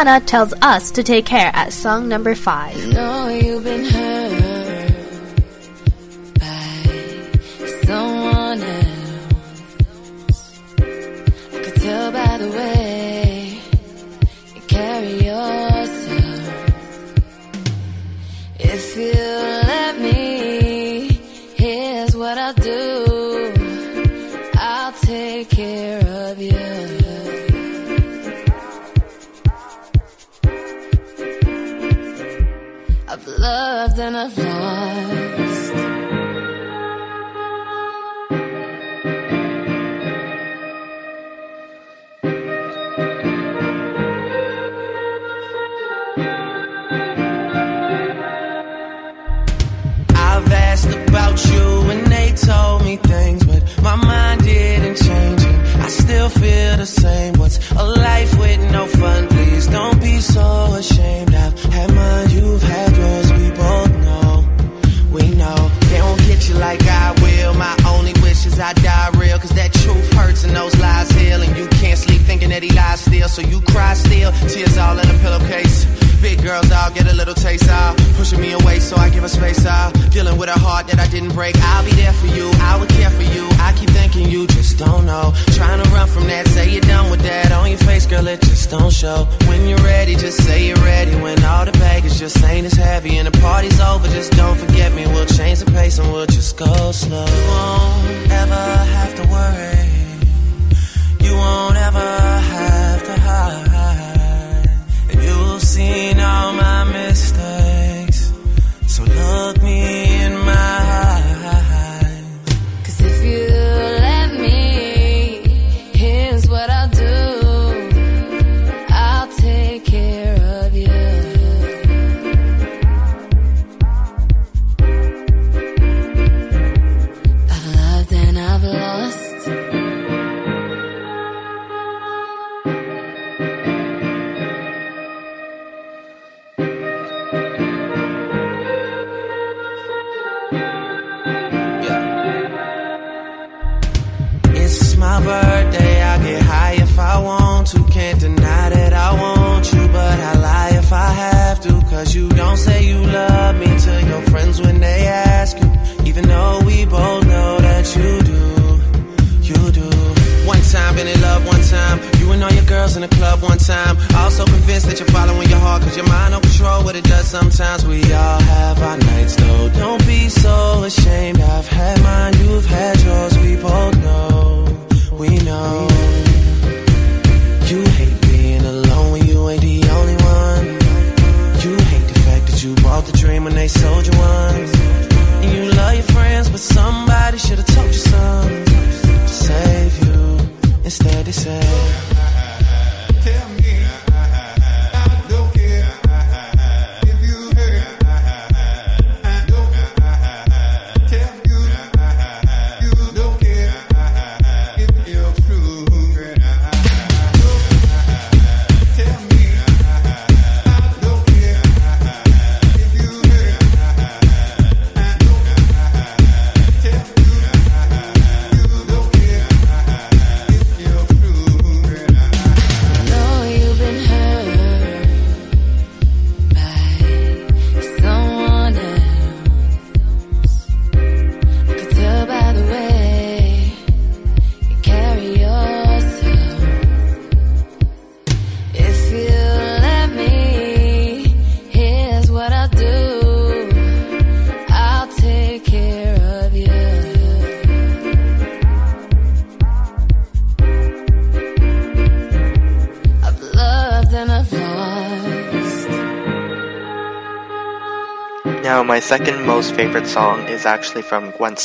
[0.00, 2.74] Anna tells us to take care at song number five.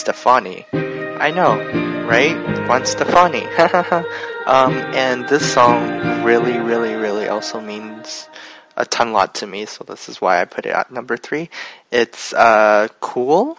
[0.06, 0.68] Stefani.
[0.72, 1.58] I know,
[2.06, 2.36] right?
[2.68, 3.44] Gwen Stefani.
[4.46, 8.30] um, and this song really, really, really also means
[8.78, 11.50] a ton lot to me, so this is why I put it at number three.
[11.90, 13.58] It's uh, cool.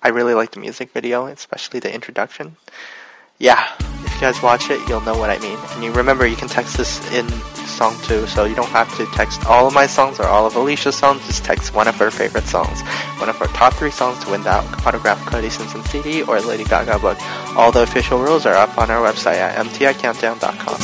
[0.00, 2.56] I really like the music video, especially the introduction.
[3.38, 5.58] Yeah, if you guys watch it, you'll know what I mean.
[5.70, 7.28] And you remember you can text this in
[7.66, 10.54] song too, so you don't have to text all of my songs or all of
[10.54, 11.26] Alisha's songs.
[11.26, 12.80] Just text one of her favorite songs,
[13.18, 16.64] one of her top three songs to win that autographed Cody Simpson CD or Lady
[16.64, 17.18] Gaga book.
[17.56, 20.76] All the official rules are up on our website at mticountdown.com.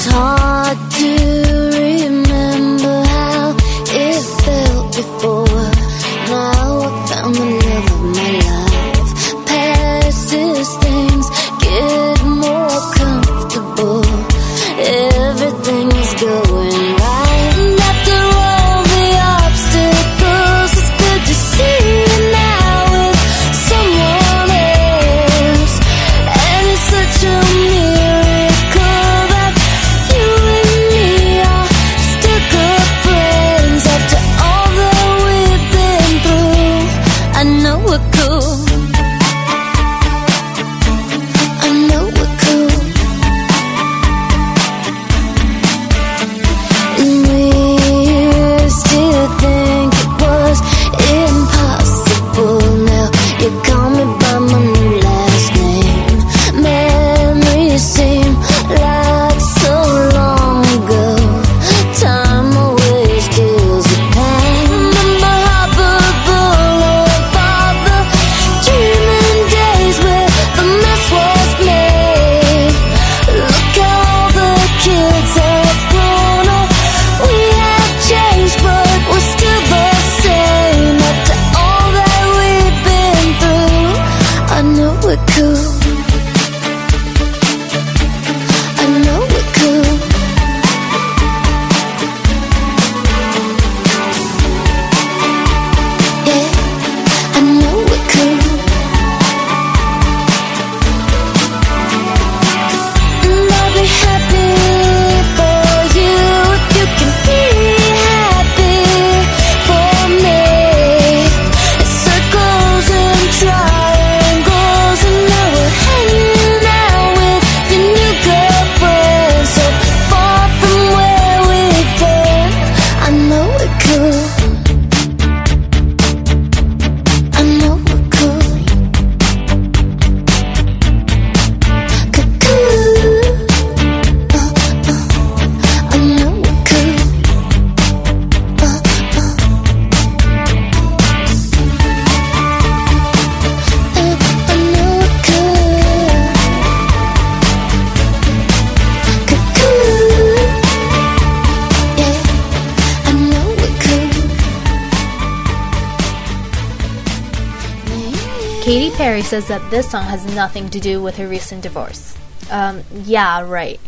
[159.33, 162.15] says that this song has nothing to do with her recent divorce.
[162.51, 163.81] Um, yeah, right.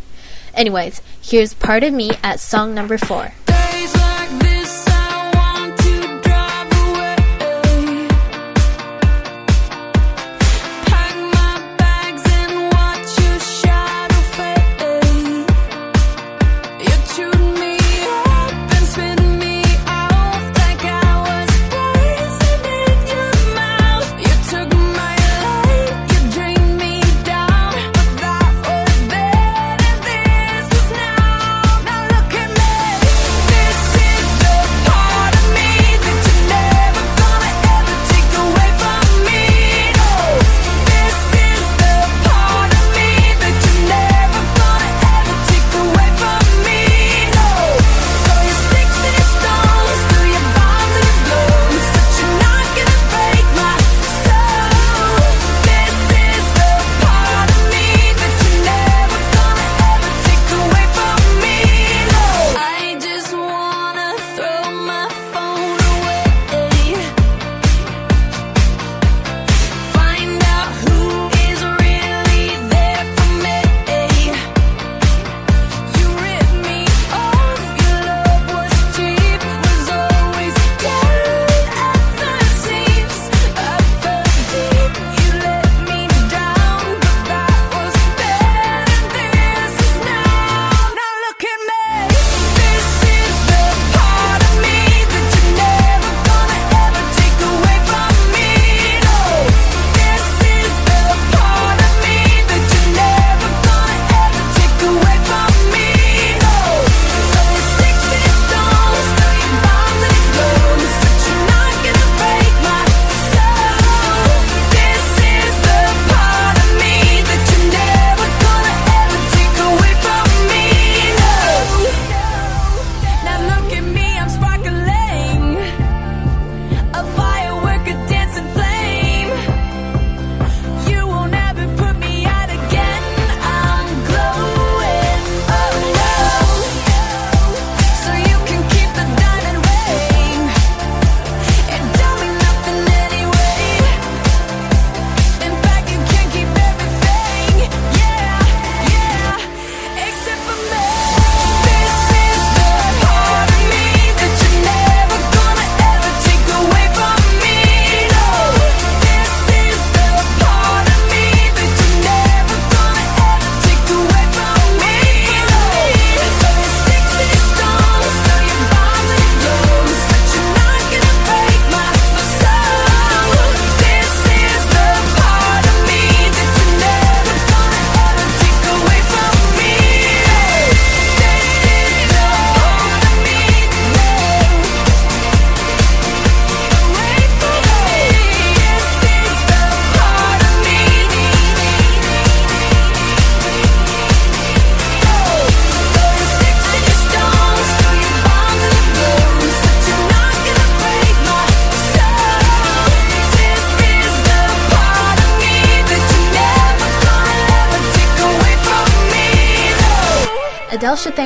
[0.54, 3.34] Anyways, here's Part of Me at song number four.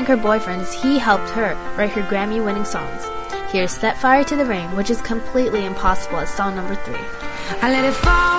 [0.08, 3.06] Her boyfriend as he helped her write her Grammy winning songs.
[3.52, 7.04] Here's Set Fire to the Rain, which is completely impossible at song number three.
[7.62, 8.37] I let it fall,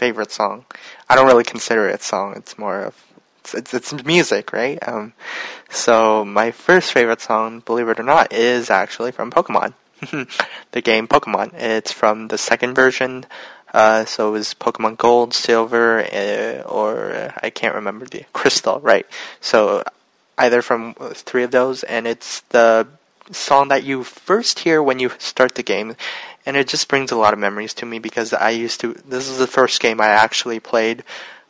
[0.00, 0.64] favorite song.
[1.10, 2.32] I don't really consider it a song.
[2.34, 2.94] It's more of
[3.40, 4.78] it's, it's, it's music, right?
[4.88, 5.12] Um,
[5.68, 9.74] so my first favorite song, believe it or not, is actually from Pokemon,
[10.72, 11.52] the game Pokemon.
[11.52, 13.26] It's from the second version.
[13.74, 18.80] Uh, so it was Pokemon Gold, Silver, uh, or uh, I can't remember the Crystal,
[18.80, 19.06] right?
[19.42, 19.84] So
[20.38, 20.94] either from
[21.28, 22.88] three of those, and it's the
[23.32, 25.94] song that you first hear when you start the game,
[26.50, 28.94] and it just brings a lot of memories to me because I used to.
[29.06, 31.04] This is the first game I actually played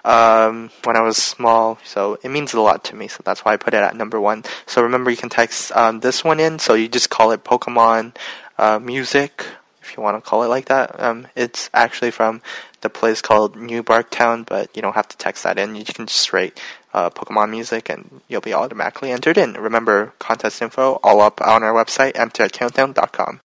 [0.05, 3.09] um, when I was small, so it means a lot to me.
[3.09, 4.45] So that's why I put it at number one.
[4.67, 6.59] So remember, you can text um, this one in.
[6.59, 8.15] So you just call it Pokemon
[8.59, 9.47] uh, Music,
[9.81, 11.01] if you want to call it like that.
[11.01, 12.43] Um, it's actually from
[12.83, 15.77] the place called New Bark Town, but you don't have to text that in.
[15.77, 16.61] You can just write
[16.93, 19.55] uh, Pokemon music and you'll be automatically entered in.
[19.55, 23.41] Remember, contest info all up on our website, mticountdown.com.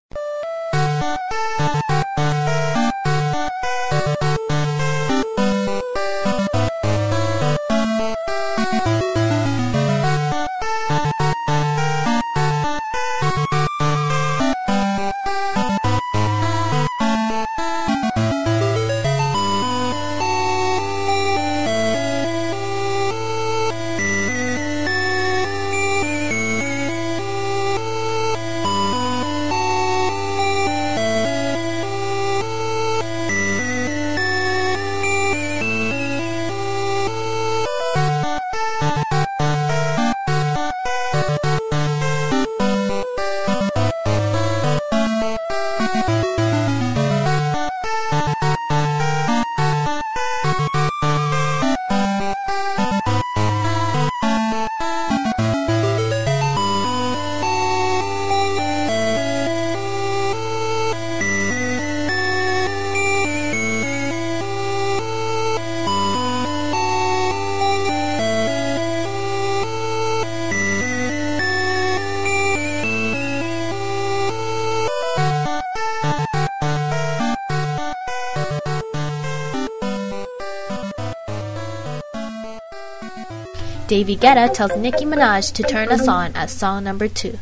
[83.95, 87.39] David Guetta tells Nicki Minaj to turn us on at song number two.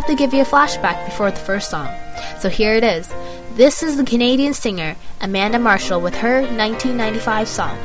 [0.00, 1.94] have to give you a flashback before the first song.
[2.38, 3.12] So here it is.
[3.52, 7.78] This is the Canadian singer Amanda Marshall with her 1995 song,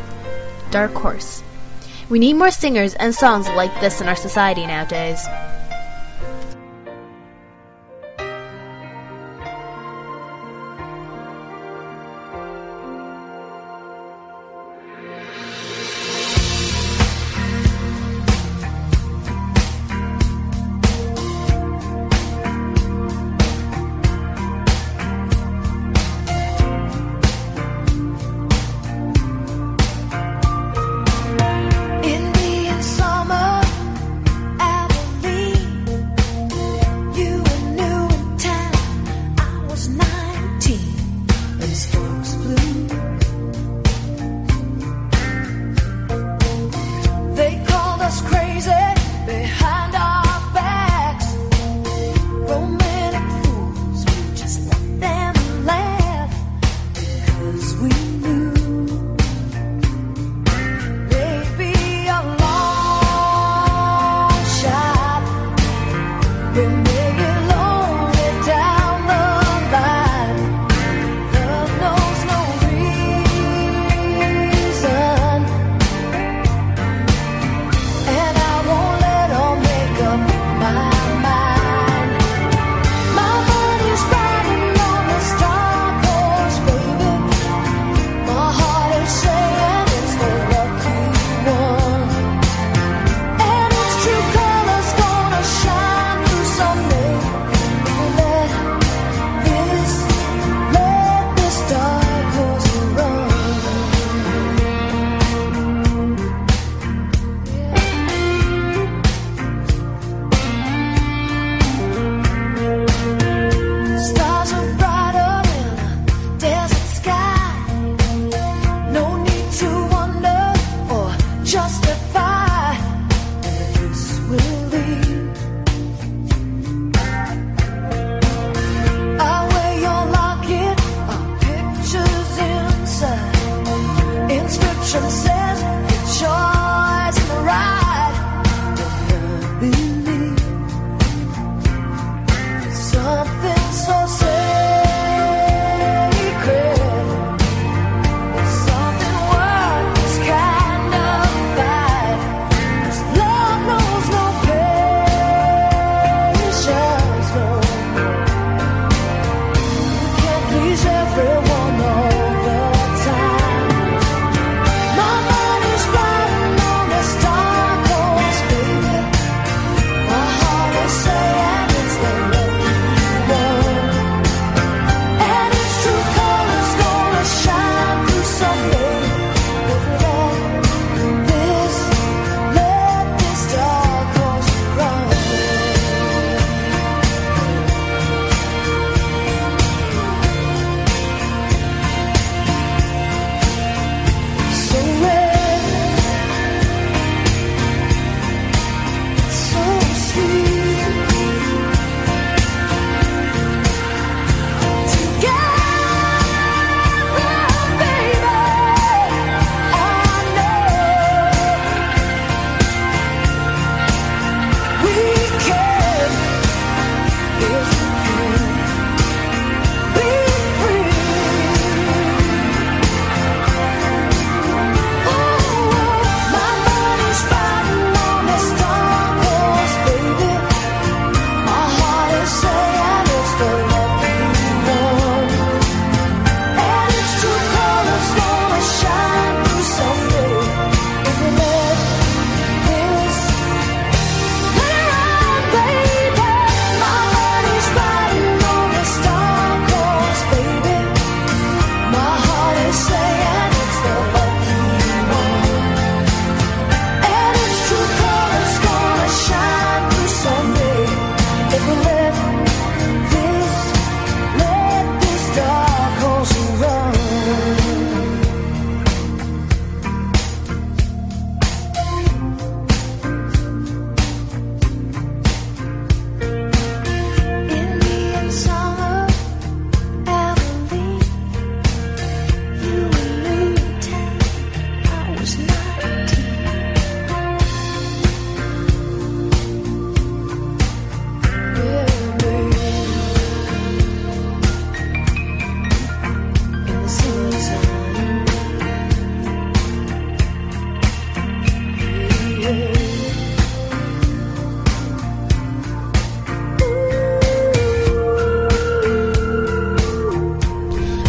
[0.72, 1.44] Dark Horse.
[2.08, 5.28] We need more singers and songs like this in our society nowadays.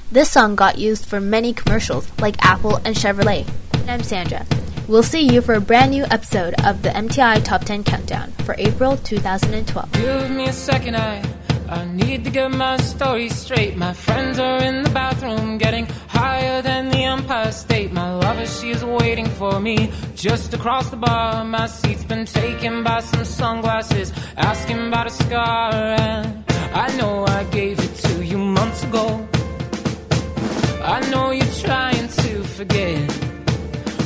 [0.10, 3.46] This song got used for many commercials like Apple and Chevrolet.
[3.90, 4.46] I'm Sandra.
[4.88, 8.56] We'll see you for a brand new episode of the MTI Top 10 Countdown for
[8.58, 9.92] April 2012.
[9.92, 11.22] Give me a second, I,
[11.68, 13.76] I need to get my story straight.
[13.76, 17.92] My friends are in the bathroom getting higher than the Empire State.
[17.92, 21.44] My lover, she's waiting for me just across the bar.
[21.44, 25.74] My seat's been taken by some sunglasses, asking about a scar.
[25.74, 29.28] And I know I gave it to you months ago.
[30.82, 33.37] I know you're trying to forget.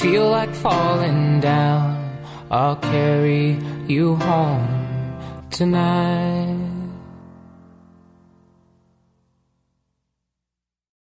[0.00, 1.92] Feel like falling down,
[2.50, 4.66] I'll carry you home
[5.50, 6.29] tonight.